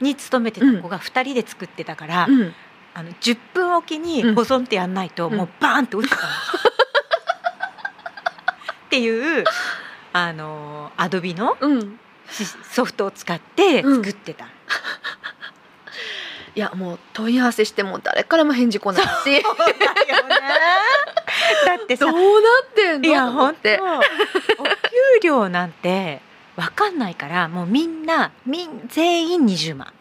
[0.00, 2.54] に勤めてた子が2人で作ってたから、うん。
[2.94, 4.34] あの10分おきにうん。
[4.36, 5.36] 保存ってやんないと、うん。
[5.36, 6.32] もうバーンって落ちてたの。
[8.86, 9.44] っていう
[10.12, 11.98] あのアドビのうん。
[12.30, 14.46] しソフトを使って作ってた。
[16.54, 19.08] いやもう問い合わせしても誰からも返事来ないし。
[21.66, 22.20] だってさどうな
[22.62, 23.08] ってんの？
[23.08, 23.68] いや本当。
[23.70, 23.74] お
[24.64, 24.70] 給
[25.22, 26.20] 料なんて
[26.56, 29.92] わかんないからもうみんなみん全員20万。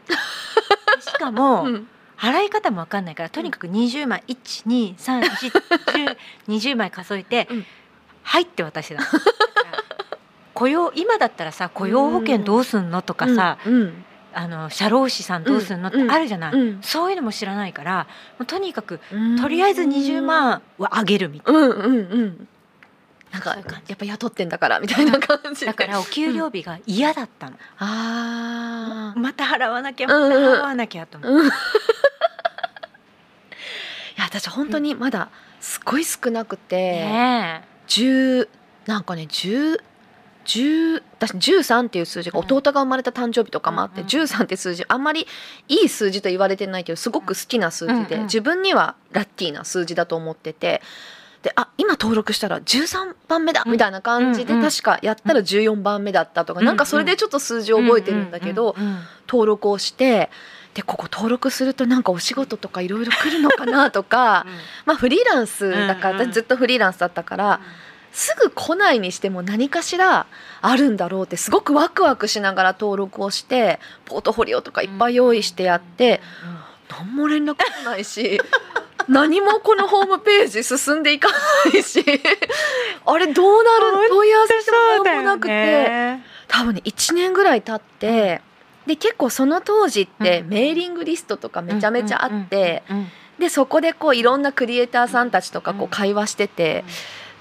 [0.99, 1.87] しかも、 うん。
[2.17, 7.65] 払い方もわかんないからとにかく20枚123420枚数えて、うん。
[8.23, 8.99] はいって私だ
[10.61, 16.81] 雇用今だったらさ雇用保険どうすんのとかさ、うんあの社労士さんどうすんのってうんあるじゃない、うん。
[16.81, 18.07] そういうのも知らないから
[18.47, 19.41] とにかくうん。
[19.41, 22.47] とりあえず20万はあげるみたいうんうんうん。
[23.29, 23.61] なんかや
[23.93, 30.31] っぱ雇ってんだからみたいな感じだからお給料日が嫌だったの、あまた払わなきゃまたうん。
[30.31, 31.47] うん払わなきゃと思って、うん。
[31.51, 31.51] い
[34.15, 35.27] や私本当にまだ
[35.59, 38.47] すごい少なくて、ね10
[38.85, 39.90] なんかね10
[40.45, 42.45] 10私13っていう数字がうん。
[42.45, 44.07] 弟が生まれた誕生日とかもあって、うんうん。
[44.07, 45.27] 13って数字あんまり
[45.67, 50.81] いい数字と言われてないけどすごく好きな数字で、自分にはラッキーな数字だと思ってて
[51.41, 53.71] であ今登録したら13番目だうん。
[53.71, 58.75] みたいな感じで、確かやったら14番目だったとか、うんなんかそれでちょっと数字を覚えてるんだけど、
[59.27, 60.29] 登録をして
[60.73, 64.45] でここ登録するとなんかお仕事とかいろいろ来るのかなとか
[64.85, 67.61] まあフリーランスだから、私ずっとフリーランスだったから。
[68.11, 70.27] すぐ来ないにしても何かしら
[70.61, 76.21] あるんだろうってすごくワクワクしながら登録をしてポートフォリオとかいっぱい用意してやって
[76.89, 78.39] 何も連絡来ないし
[79.07, 81.29] 何もこのホームページ進んでいか
[81.73, 82.05] ないし
[83.05, 88.41] あれどうなる問い合わせしても何もなくて、多分ね1年ぐらい経って
[88.85, 90.49] で結構その当時ってうん。
[90.49, 95.89] メーリングリストとかめちゃめちゃあって、うんうんうんでそこでこういろんなクリエイターさんたちとかこううん。
[95.89, 96.85] 会話してて。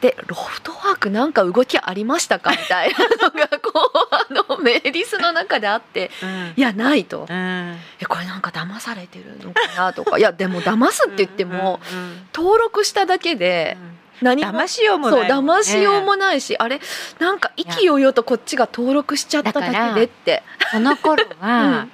[0.00, 6.52] でロフトワークなんか動きありましたかみたいなのがこうあのメーリスの中であってうん。
[6.56, 7.26] いやないと。
[7.28, 7.76] うん。
[8.00, 10.18] えこれなんか騙されてるのかなとか。
[10.18, 13.76] いやでも騙すって言ってもうんうん登録しただけで
[14.22, 15.32] 何も騙しようもそうない。
[15.34, 16.80] もんね騙しようもないしあれ
[17.18, 20.42] なんか意気揚々とこっちが登録しちゃっただけでって。
[20.72, 21.92] その頃は、 うん。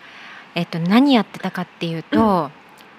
[0.54, 2.50] えっと何やってたかっていうと、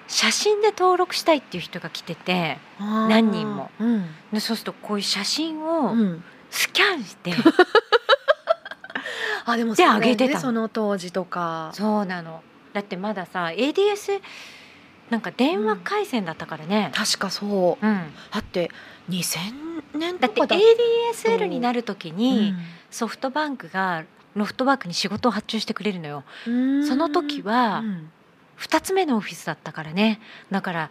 [0.08, 3.70] 写真で登録したいっていう人が来てて何人も。
[3.78, 4.06] うん。
[4.32, 6.24] でそうするとこういう写真うをん。
[6.50, 7.32] スキャンして、
[9.44, 10.34] あでもでそね上げてた。
[10.36, 11.70] のその当時とか。
[11.74, 12.42] そうなの。
[12.72, 14.20] だってまださ ADS
[15.10, 17.86] なんか電話回線だったからね、確かそう。
[17.86, 18.12] うん。
[18.30, 18.70] だって
[19.10, 19.38] 2000
[19.94, 22.54] 年だってとかだ ADSL になる時に、
[22.90, 24.04] ソフトバンクが
[24.34, 26.24] ロフトワークに仕事を発注してくれるのよ。
[26.46, 26.86] うん。
[26.86, 28.10] その時はうん
[28.60, 30.20] 2つ目のオフィスだったからね。
[30.50, 30.90] だから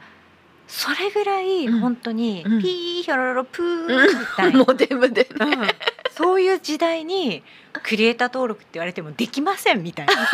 [0.68, 1.80] それぐらいうん。
[1.80, 2.62] 本当にうん。
[2.62, 5.28] ピーヒョロロプーみたいな、 モデムでね。
[5.40, 5.68] うん。
[6.12, 7.44] そういう時代に
[7.84, 10.26] クリエイター登録って言われてもできませんみたいな感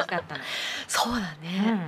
[0.00, 0.40] じだったの。
[0.88, 1.74] そうだね、うん。
[1.74, 1.78] い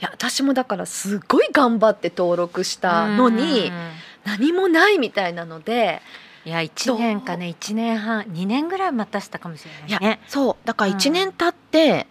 [0.00, 3.90] や私もだからすごい頑張って登録したのにうん
[4.24, 6.02] 何もないみたいなので
[6.44, 10.20] いや1年かね1年半2年ぐらい待たせたかもしれないね。
[10.28, 10.56] そう。
[10.66, 10.96] だからうん。
[10.96, 12.06] 1年経って、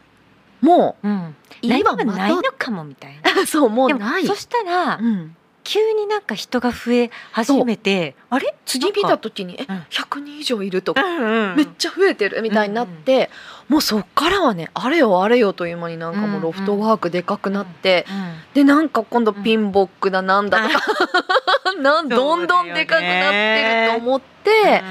[0.61, 3.33] もうん、ういいわ何もないまのかもみたいな。
[3.33, 4.25] た そうもうない。
[4.25, 8.55] そしたら、うん、急になんか人が増え始めてあれ？
[8.65, 9.85] 次見た時にえうん。
[9.89, 13.29] 100人以上いるとか、うんめっちゃ増えてるみたいになって、
[13.67, 18.05] もうそっからはねあれよあれよという間になんかもうロフトワークでかくなって、
[18.53, 20.83] でなんか今度ピンボックだなんだとか、
[21.81, 24.81] なんどんどんでかくなってると思って、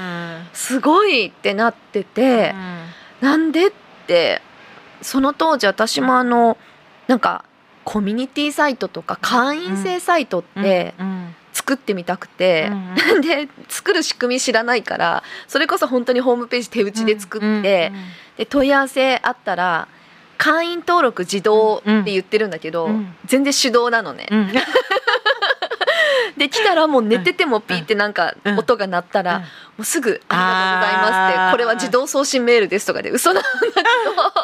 [0.53, 2.55] すごいってなってて、
[3.21, 3.71] なんでっ
[4.07, 4.41] て
[5.01, 6.57] その当時私もあの
[7.07, 7.43] なんか
[7.83, 10.93] コミュニティサイトとか会員制サイトって
[11.53, 12.71] 作ってみたくて、
[13.21, 17.91] で作る仕組み知らないからそれこそ本当にホームページ手打ちで作って、
[18.37, 19.87] で問い合わせあったら
[20.39, 23.13] 会員登録自動って言ってるんだけど、うん。
[23.25, 24.51] 全然手動なのね、うん
[26.37, 28.59] で来たらもう寝ててもピーってなんかうん。
[28.59, 29.41] 音が鳴ったら、うん。
[29.41, 29.47] も
[29.79, 33.49] うすぐ「ありがとうございます」ってこれは自動送信メールですとかで嘘なんだ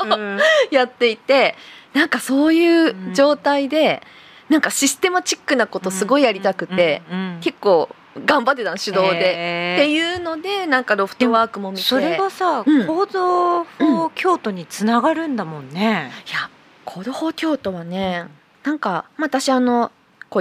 [0.06, 0.40] けど、うん。
[0.72, 1.56] やっていて
[1.94, 4.02] なんかそういう状態で、
[4.50, 7.90] なんかシステマチックなことすごいやりたくて、うんうん結構
[8.26, 9.36] 頑張ってたの手動で。
[9.36, 9.84] へー。
[9.84, 11.84] っていうのでなんかロフトワークも見て。
[11.84, 12.88] それがさ、うん。
[12.88, 16.12] 行動法京都につながるんだもんね。
[16.26, 16.50] いや
[16.86, 18.28] 行動法京都はね
[18.64, 19.92] なんか、まあ、私あの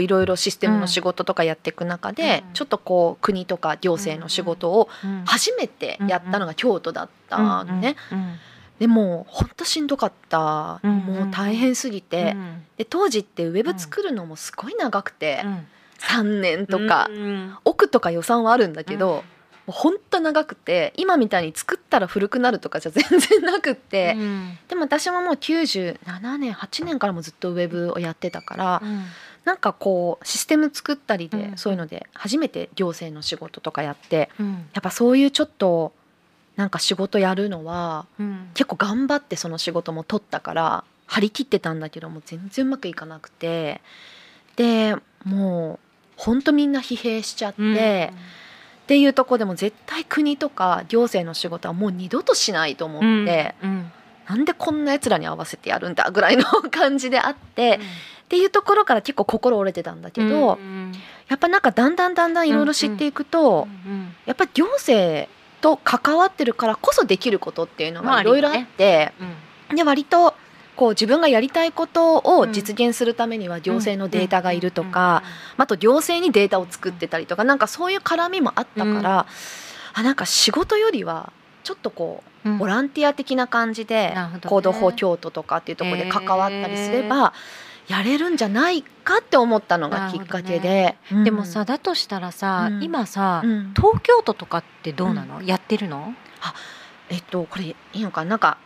[0.01, 2.53] いろいろシステムの仕事とかやっていく中で、うん。
[2.55, 5.25] ちょっとこう国とか行政の仕事をうん。
[5.25, 8.35] 初めてやったのが京都だったのね、うん
[8.79, 12.65] でもほんとしんどかった、うんもう大変すぎうて、ん。
[12.77, 15.67] で当時ってウェブ作るのもすごい長くて、うん。
[16.01, 19.15] 3年とか、うん億とか予算はあるんだけど、うん。
[19.15, 19.23] も
[19.69, 24.59] うほんと長くて今みたいに作ったら古くなるとかじゃ全然なくって、うん。
[24.69, 28.83] でも私ももう97年8年からもずっとウェブをやってたから、
[29.45, 31.57] なんかこうシステム作ったりで、うん。
[31.59, 34.53] そういうので初めて行政の仕事とかやってうん。
[34.73, 35.93] やっぱそういうちょっと
[36.57, 38.51] なんか仕事やるのはうん。
[38.55, 43.81] 結構頑張ってその仕事も取ったから張り切ってたんだけども全然うまくいかなくて
[44.57, 45.79] でもう
[46.17, 48.13] ほんとみんな疲弊しちゃって、
[48.85, 53.91] っていうとこでも絶対国とか行政の仕事はもう二度としないと思って、うん。
[54.29, 57.81] なんでこんなやつらに合わせてやるんだぐらいの感じであって、
[58.35, 60.93] っていうところから結構心折れてたんだけど、うん
[61.27, 65.29] やっぱなんかだんだんだんだんいろいろ知っていくと、うんやっぱ行政
[65.61, 69.13] と関わってるからこそできることっていうのまあがいろいろあって、
[69.71, 69.77] うん。
[69.77, 70.35] で割と
[70.77, 75.23] こう自分がやりたいことを実現するためには行政のデータがいるとか、
[75.57, 79.27] あと行政にデータを作ってたりとかなんかそういう絡みもあったから、
[79.95, 81.33] あなんか仕事よりは
[81.63, 82.59] ちょっとこううん。
[82.59, 84.15] ボランティア的な感じで
[84.45, 87.33] 行動法京都とかっていうところで関わったりすれば
[87.87, 91.25] やれるんじゃないかって思ったのがきっかけで、うん。
[91.25, 92.83] でもさだとしたらさ、うん。
[92.83, 93.75] 今さ、うん。
[93.77, 96.15] 東京都とかってどうなの、やってるの？
[97.11, 98.31] えっとこれいいのかな？
[98.31, 98.57] なんか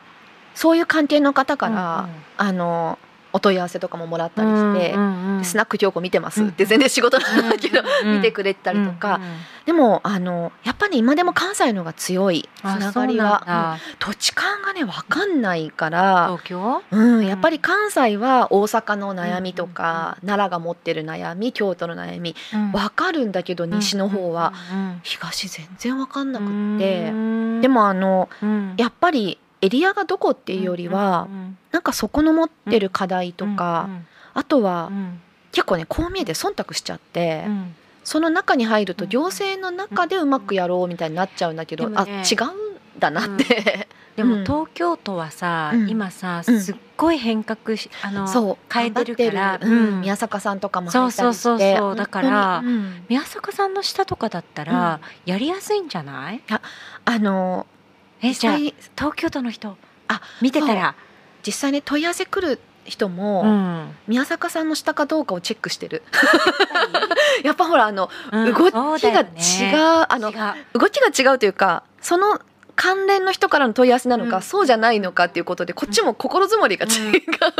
[0.54, 2.14] そういう関係の方から、うんうん。
[2.36, 2.98] あの
[3.32, 9.20] お問い合わせとかももらったりしてうんうんうん「スナック京子見てます」って全然仕事なんだけど、見てくれてたりとか、
[9.64, 13.78] でもあのやっぱり今でも関西の方が強いつあながりは。
[13.98, 16.82] 土地勘がね分かんないから、東京？
[16.90, 22.34] うん、やっぱり関西は大阪の悩みとか、奈良が持ってる悩み京都の悩み
[22.72, 24.52] 分かるんだけど西の方は、
[25.02, 27.12] 東全然分かんなくって、
[27.60, 28.28] でももあの
[28.76, 31.28] やっぱりエリアがどこっていうよりは、
[31.72, 33.88] なんかそこの持ってる課題とか、
[34.34, 34.90] あとは
[35.52, 37.44] 結構ねこう見えて忖度しちゃって、
[38.04, 45.88] その中に入るとうん行政の中でうまくやろうみたいになっちゃうんだけど、ね違うんだなって、でも東京都はさ、うん。
[45.88, 46.60] 今さうん。
[46.60, 48.56] すっごい変革しあのそう。
[48.72, 49.72] 変えてるからうん。
[49.72, 50.00] うん。
[50.00, 51.42] 宮坂さんとかもそう入ったりして。
[51.42, 52.62] そうそうそうだから
[53.08, 56.42] 宮坂さんの下とかだったら、やりやすいんじゃない？
[57.04, 57.66] あの
[58.22, 58.58] えじゃあ。
[58.58, 59.76] 実際東京都の人。
[60.08, 60.94] あ見てたら。
[61.46, 63.94] 実際に問い合わせ来る人も、うん。
[64.06, 66.02] 宮坂さんの下かどうかをチェックしてる。
[67.44, 68.52] やっぱほらあのうん。
[68.52, 69.22] 動きが違
[69.70, 70.06] う,、よね。
[70.08, 70.32] あの
[70.72, 72.40] 動きが違うというかその
[72.78, 74.42] 関連の人からの問い合わせなのか、うん。
[74.42, 76.88] そうじゃないのかっていうことでこっちも心づもりが違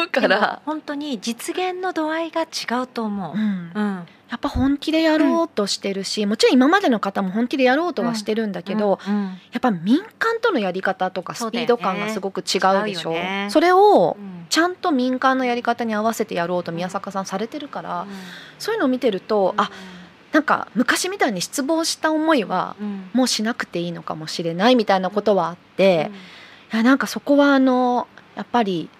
[0.06, 3.34] うから、本当に実現の度合いが違うと思う。
[3.34, 3.36] う。
[3.36, 3.72] ん。
[3.74, 4.06] うん。
[4.30, 9.12] やっぱ本気でやろうとしてるし、もちろん今までの方も本気でやろうとはしてるんだけど、うん。
[9.12, 9.24] うん。
[9.24, 13.02] やっぱ民間とのやり方とかスピード感がすごく違うでしょ。
[13.02, 13.48] そね。
[13.50, 14.46] それをうん。
[14.48, 18.06] ちゃんと民間のやり方に合わせてやろうと宮坂さんされてるから、
[18.60, 19.70] そういうのを見てると、あ
[20.32, 23.10] なんか昔みたいに失望した思いはうん。
[23.12, 26.10] もうしなくていいのかもしれないみたいなことはあって、
[26.72, 28.06] いやなんかそこはあの
[28.36, 28.90] やっぱり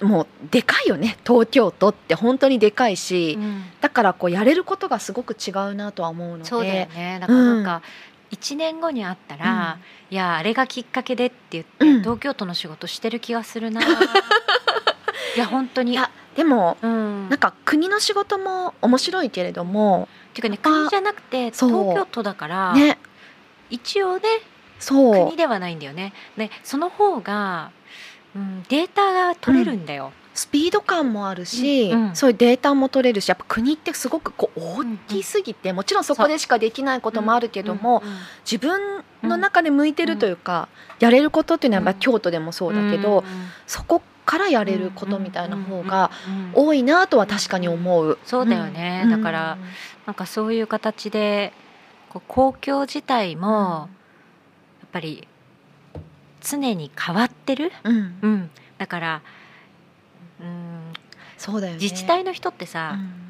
[0.00, 3.64] もうでかいよね東京都って本当にでかいし、うん。
[3.80, 6.44] だからこうやれることがすごく違うなとは思うので。
[6.44, 7.18] そうだよね。
[7.20, 7.82] だからなんか
[8.30, 9.78] 1年後に会ったら、
[10.10, 12.00] いやあれがきっかけでって言って、うん。
[12.00, 13.82] 東京都の仕事してる気がするな。
[15.36, 15.92] いや本当に。
[15.92, 17.28] いやでもうん。
[17.28, 20.08] なんか国の仕事も面白いけれども
[20.40, 22.98] ていうかね国じゃなくて東京都だから、ね。
[23.70, 24.22] 一応ね
[24.78, 25.26] そう。
[25.26, 26.12] 国ではないんだよね。
[26.36, 27.70] でその方が、
[28.34, 32.16] うん、データが取れるんだよ、スピード感もあるし、うんうん。
[32.16, 38.06] そういうデータも取れるしやっぱ国ってすごくこう大きすぎて、もちろんそこでしかできないこともあるけども、う。
[38.06, 38.16] んうん
[38.50, 40.68] 自分の中で向いてるというか、
[40.98, 43.22] やれることっていうのはやっぱ京都でもそうだけど、
[43.66, 44.00] そこ
[44.30, 46.12] からやれることみたいな方が
[46.54, 48.16] 多いなとは確かに思う。
[48.24, 49.10] そうだよね、うん。
[49.10, 49.58] だから
[50.06, 51.52] なんかそういう形で
[52.10, 53.88] こう公共自体も
[54.80, 55.26] やっぱり
[56.40, 58.18] 常に変わってる、うん。
[58.22, 59.22] うん、だから
[60.40, 60.92] うん
[61.36, 61.80] そうだよね。
[61.82, 63.29] 自治体の人ってうさ、ん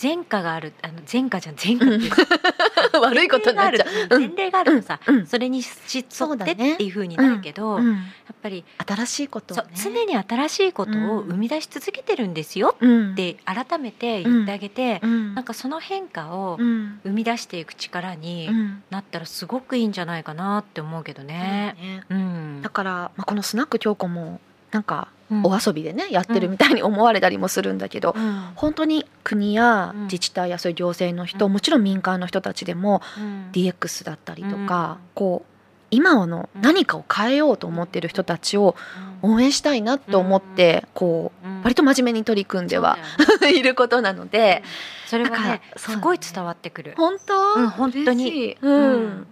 [0.00, 2.12] 前科があるあの前科じゃん前科っていう
[3.00, 4.18] 悪いことになっちゃう。
[4.18, 5.14] 前例があるとさ、うん。
[5.16, 5.26] うん。
[5.26, 8.04] それにし沿ってっていう風になるけど、やっうん。
[8.42, 9.62] ぱり、新しいことね。
[9.74, 13.12] 常に新しいことを生み出し続けてるんですようん。
[13.12, 15.34] って改めて言ってあげて、うん。
[15.34, 17.00] なんかその変化をうん。
[17.04, 18.82] 生み出していく力にうん。
[18.90, 21.76] なったらすごくいいんじゃないかなって思うけどね。
[21.80, 22.04] ね。
[22.08, 22.60] うん。
[22.62, 24.40] だから、まあ、このスナック京子も
[24.70, 28.42] なんかうんお遊びでねやってるみたいに思われたりもするんだけど、うん。
[28.54, 30.02] 本当に国やうん。
[30.04, 31.52] 自治体やそういう行政の人、うん。
[31.52, 33.50] もちろん民間の人たちでもうん。
[33.52, 35.08] DX だったりとか、うん。
[35.14, 35.52] こう
[35.90, 38.74] 今のうん何かを変えようと思ってる人たちを
[39.22, 41.62] 応援したいなと思って、こううん。
[41.62, 42.98] 割と真面目に取り組んでは
[43.54, 44.62] いることなので、
[45.06, 46.94] それはなんかねすごい伝わってくる。
[46.96, 48.12] 本当、うん本当？
[48.12, 48.56] に。
[48.60, 48.72] うん。
[48.72, 49.26] うん。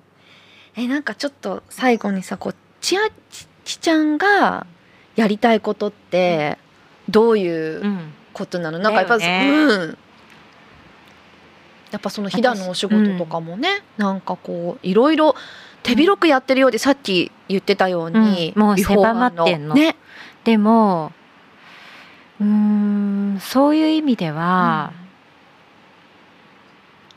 [0.76, 4.66] えなんかちょっと最後にさこうちあちちちゃんが
[5.16, 6.58] やりたいことって
[7.08, 8.12] どういううん。
[8.32, 9.48] ことなの、なんかやっぱ、ね。
[9.50, 9.98] うん。
[11.90, 15.34] やっぱその飛騨のお仕事とかもね、なんかこういろいろ
[15.82, 18.62] 手広くやってるようで、さっき言ってたように、うん。
[18.62, 19.74] もう狭まってんの。
[19.74, 19.96] ね、
[20.44, 21.12] でも
[22.40, 24.92] うーんそういう意味では、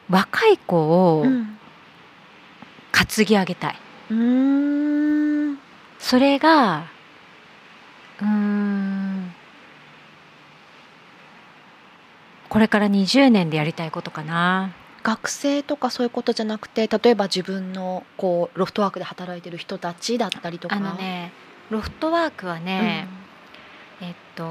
[0.10, 0.78] 若い子
[1.18, 1.58] をうん。
[2.92, 3.76] 担ぎ上げたい。
[4.12, 5.60] うーん。
[6.00, 6.86] それが
[8.22, 9.34] うーん。
[12.50, 14.72] これから20年でやりたいことかな。
[15.04, 20.76] 学生とかそういうことじゃなくて例えば自分のこうロフトワークで働いてる人たちだったりとか。
[20.76, 21.32] あのね
[21.70, 23.08] ロフトワークはね、
[24.02, 24.44] えっと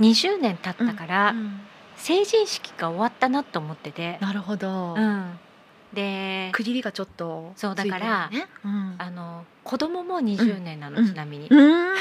[0.00, 1.60] 20年経ったから、うんうん。
[1.96, 5.38] 成人式が終わったなと思ってて、なるほど、うん、
[5.96, 8.30] で区切りがちょっとそうだから
[8.64, 11.94] うんあの子供も20年なの、うんちなみに、うん。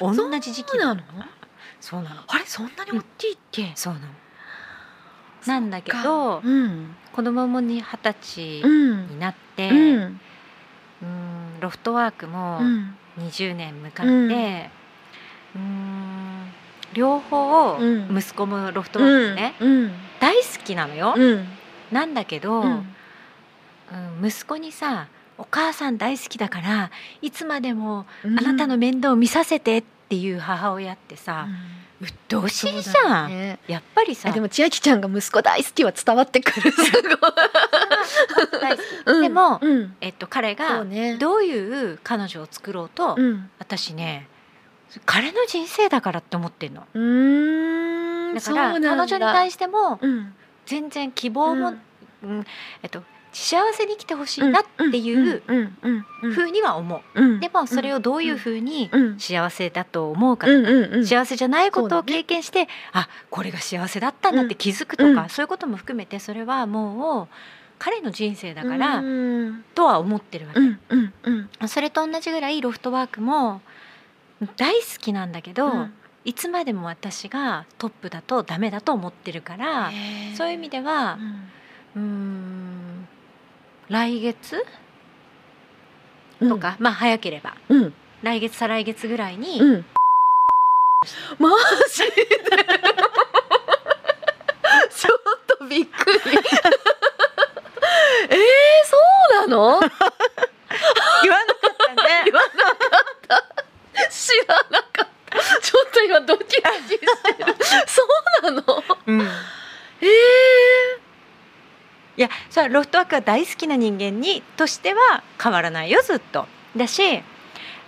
[0.00, 0.76] 同じ時期。
[0.76, 1.02] なの？
[1.80, 2.22] そうなの。
[2.26, 2.44] あれ？
[2.44, 4.06] そんなに大きいっけ、そうなの。
[5.46, 6.94] なんだけどうん。
[7.12, 9.06] 子供もに二十歳うん。
[9.06, 10.00] になって、ううん
[11.06, 12.96] んロフトワークもうん。
[13.18, 14.70] 20年迎えて、
[15.54, 16.52] うん。
[16.92, 18.18] 両方うん。
[18.18, 19.92] 息子もロフトワークね、うん。
[20.20, 21.46] 大好きなのよ、うん。
[21.92, 22.94] なんだけど、うん
[23.92, 25.06] うん息子にさ
[25.38, 26.90] 「お母さん大好きだから
[27.22, 28.38] いつまでもうん。
[28.38, 31.46] あなたの面倒を見させて」っていう母親ってさ、
[32.00, 33.60] うっとうしいじゃん、ね。
[33.68, 34.30] やっぱりさ。
[34.30, 36.72] あでも千秋ちゃんが息子大好きは伝わってくる。
[39.20, 39.94] でも、うん。
[40.00, 40.84] えっと、彼そが
[41.18, 43.50] どういう彼女を作ろうと、うん。
[43.60, 44.26] 私ね
[45.06, 46.88] 彼の人生だからって思ってんの。
[46.92, 50.34] うーんだから彼女に対してもうん。
[50.66, 51.74] 全然希望も、
[52.82, 55.42] えっと、幸せに生きてほしいなっていう
[56.20, 61.06] ふうには思う、うんでもそれをどういうふうにうん幸せだと思うか、うんうんうん。
[61.06, 65.28] 幸せじゃないことを経験して、あこれが幸せだったんだって気づくとか、うん。
[65.28, 67.34] そういうことも含めてそれはもう
[67.78, 69.64] 彼の人生だから、うん。
[69.74, 73.60] とは思ってるわけ、それと同じぐらいロフトワークも
[74.56, 79.90] 大好きなんだけど、うんいつまでも私がトップだとダメだと思ってるから、
[80.36, 81.18] そういう意味では
[81.96, 82.89] うーん
[83.90, 84.64] 来月？
[86.40, 87.54] とか、まあ早ければ。
[88.22, 89.84] 来月再来月ぐらいに、うん。
[91.38, 91.50] マ
[91.92, 92.26] ジで？
[94.94, 95.20] ちょっ
[95.58, 96.18] とびっくり。
[98.30, 98.36] えー、
[98.86, 98.96] そ
[99.44, 99.80] うなの？
[99.80, 102.22] 言わなかったね。
[102.30, 103.44] 言わなかった。
[104.08, 105.38] 知らなかった。
[105.60, 106.98] ちょっと今ドキドキして
[107.44, 107.56] る。
[107.88, 108.02] そ
[108.44, 108.84] うなの？
[109.06, 109.20] うん。
[110.00, 110.06] え
[112.20, 116.44] いやそれはロフトワークが大好きな人間にとしては変わらないよずっと。
[116.76, 117.02] だし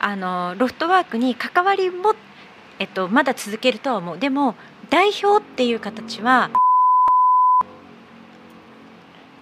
[0.01, 2.15] あのロフトワークに関わりも、
[2.79, 4.19] えっと、まだ続けるとは思う。
[4.19, 4.55] でも
[4.89, 6.51] 代表っていう形は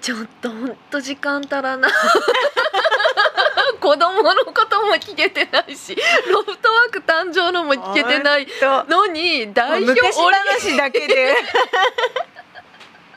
[0.01, 1.93] ー、ちょっとほんと時間足らない。
[3.79, 5.97] 子供のことも聞けてないし
[6.31, 8.47] ロフトワーク誕生のも聞けてない
[8.89, 11.35] のに代表昔話だけで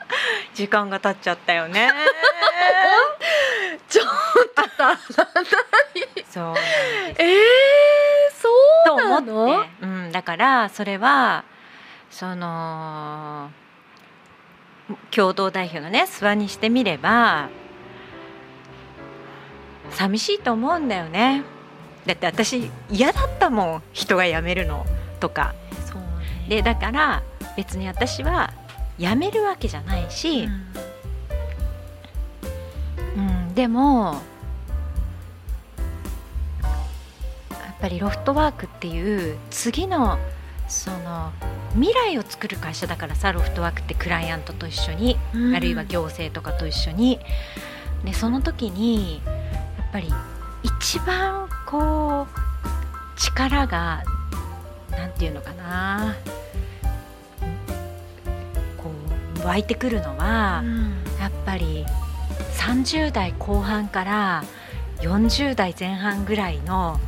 [0.54, 1.90] 時間が経っちゃったよね。
[3.88, 4.06] ちょっ
[4.54, 6.24] と足らない。
[6.30, 7.22] そうなんです。
[7.22, 7.64] えー、
[8.84, 11.44] とそうな思のって、うん、だからそれは
[12.10, 13.50] その
[15.10, 17.48] 共同代表のね諏訪にしてみれば
[19.90, 21.42] 寂しいと思うんだよね。
[22.06, 23.82] だって私嫌だったもん。
[23.92, 24.84] 人が辞めるの
[25.20, 25.54] とか。
[25.86, 26.06] そうね。
[26.48, 27.22] でだから
[27.56, 28.52] 別に私は
[28.98, 30.48] 辞めるわけじゃないし、
[33.16, 33.54] うん。
[33.54, 34.20] でも
[37.50, 40.18] やっぱぱりロフトワークっていう次の
[40.68, 41.32] その
[41.74, 45.18] 未来を作る会社だからさロフトワークってクライアントと一緒に、
[45.54, 47.20] あるいは行政とかと一緒に。
[48.02, 50.08] でその時にやっぱり
[50.62, 54.02] 一番こう力が
[54.90, 56.16] なんていうのかな
[59.44, 60.64] 湧いてくるのは、
[61.20, 61.84] やっぱり
[62.56, 64.44] 30代後半から
[65.00, 66.98] 40代前半ぐらいの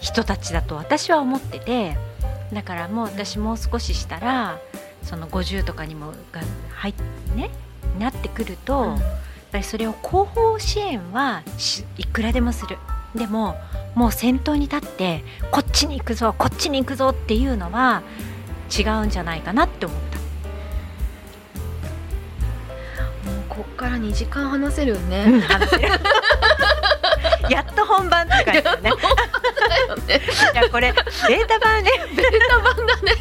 [0.00, 1.96] 人たちだと私は思ってて
[2.52, 4.58] だからもう私もう少ししたら
[5.02, 6.40] その50とかにもが
[6.74, 7.02] 入って
[7.34, 7.50] ね
[7.98, 8.98] なってくると、やっ
[9.52, 11.42] ぱりそれを後方支援は
[11.96, 12.78] いくらでもする。
[13.14, 13.56] でも
[13.94, 18.02] もう先頭に立ってこっちに行くぞこっちに行くぞっていうのは
[18.76, 20.02] 違うんじゃないかなって思っ
[23.56, 25.40] こっから2時間話せるよね、うん。
[27.50, 28.90] やっと本番って感じだね。
[30.52, 31.02] いやこれデー
[31.46, 31.90] タ版ね。
[32.14, 33.12] ベータ版だね。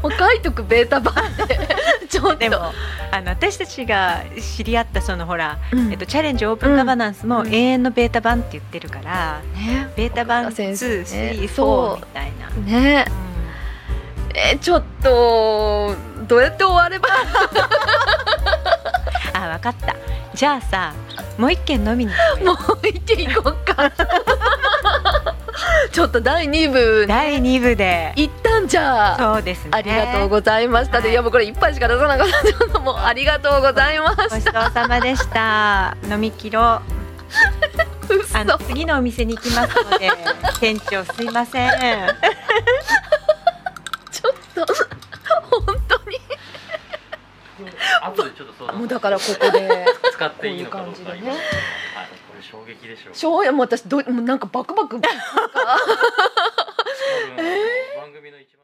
[0.00, 1.12] もう書いとくベータ版
[1.48, 1.58] で。
[2.08, 2.36] ちょっと。
[2.36, 2.72] でも
[3.10, 5.90] あの私たちが知り合ったそのほら、うん。
[5.90, 7.52] えっと、チャレンジオープンガバナンスもうん。
[7.52, 9.88] 永遠のベータ版って言ってるから、ね。
[9.96, 11.02] ベータ版先生ね。
[11.04, 12.04] 234そう。
[12.06, 12.48] みたいな。
[12.64, 13.06] ね。
[14.34, 15.96] えーちょっと
[16.28, 17.08] どうやって終われば
[19.36, 19.96] あ分かった。
[20.34, 20.94] じゃあさ
[21.38, 22.12] もう一軒飲みに
[22.44, 23.90] もう行っていこうか。
[25.92, 28.12] ちょっと第2部第2部で。
[28.16, 29.14] 一旦じゃ。
[29.14, 29.70] あそうですね。
[29.72, 31.00] ありがとうございました。
[31.00, 31.10] で、はい。
[31.12, 35.96] い、やもうこれ一杯しか出さなかったちょっともうありがとうございまごちしたそうさまでした。
[36.08, 36.82] 飲み切ろ
[38.08, 38.16] う。
[38.16, 38.38] 嘘。
[38.38, 40.10] あの次のお店に行きますので
[40.60, 41.70] 店長すいません。
[44.10, 44.74] ちょっと
[45.50, 45.85] 本当に
[48.02, 51.34] 後でちょっと相談もうだからここで使っていいのかどうか、ね、はい、こ
[52.36, 53.14] れ衝撃でしょう。
[53.14, 54.96] 衝撃もう私どうなんかバクバク。
[57.36, 58.55] えー、番組の一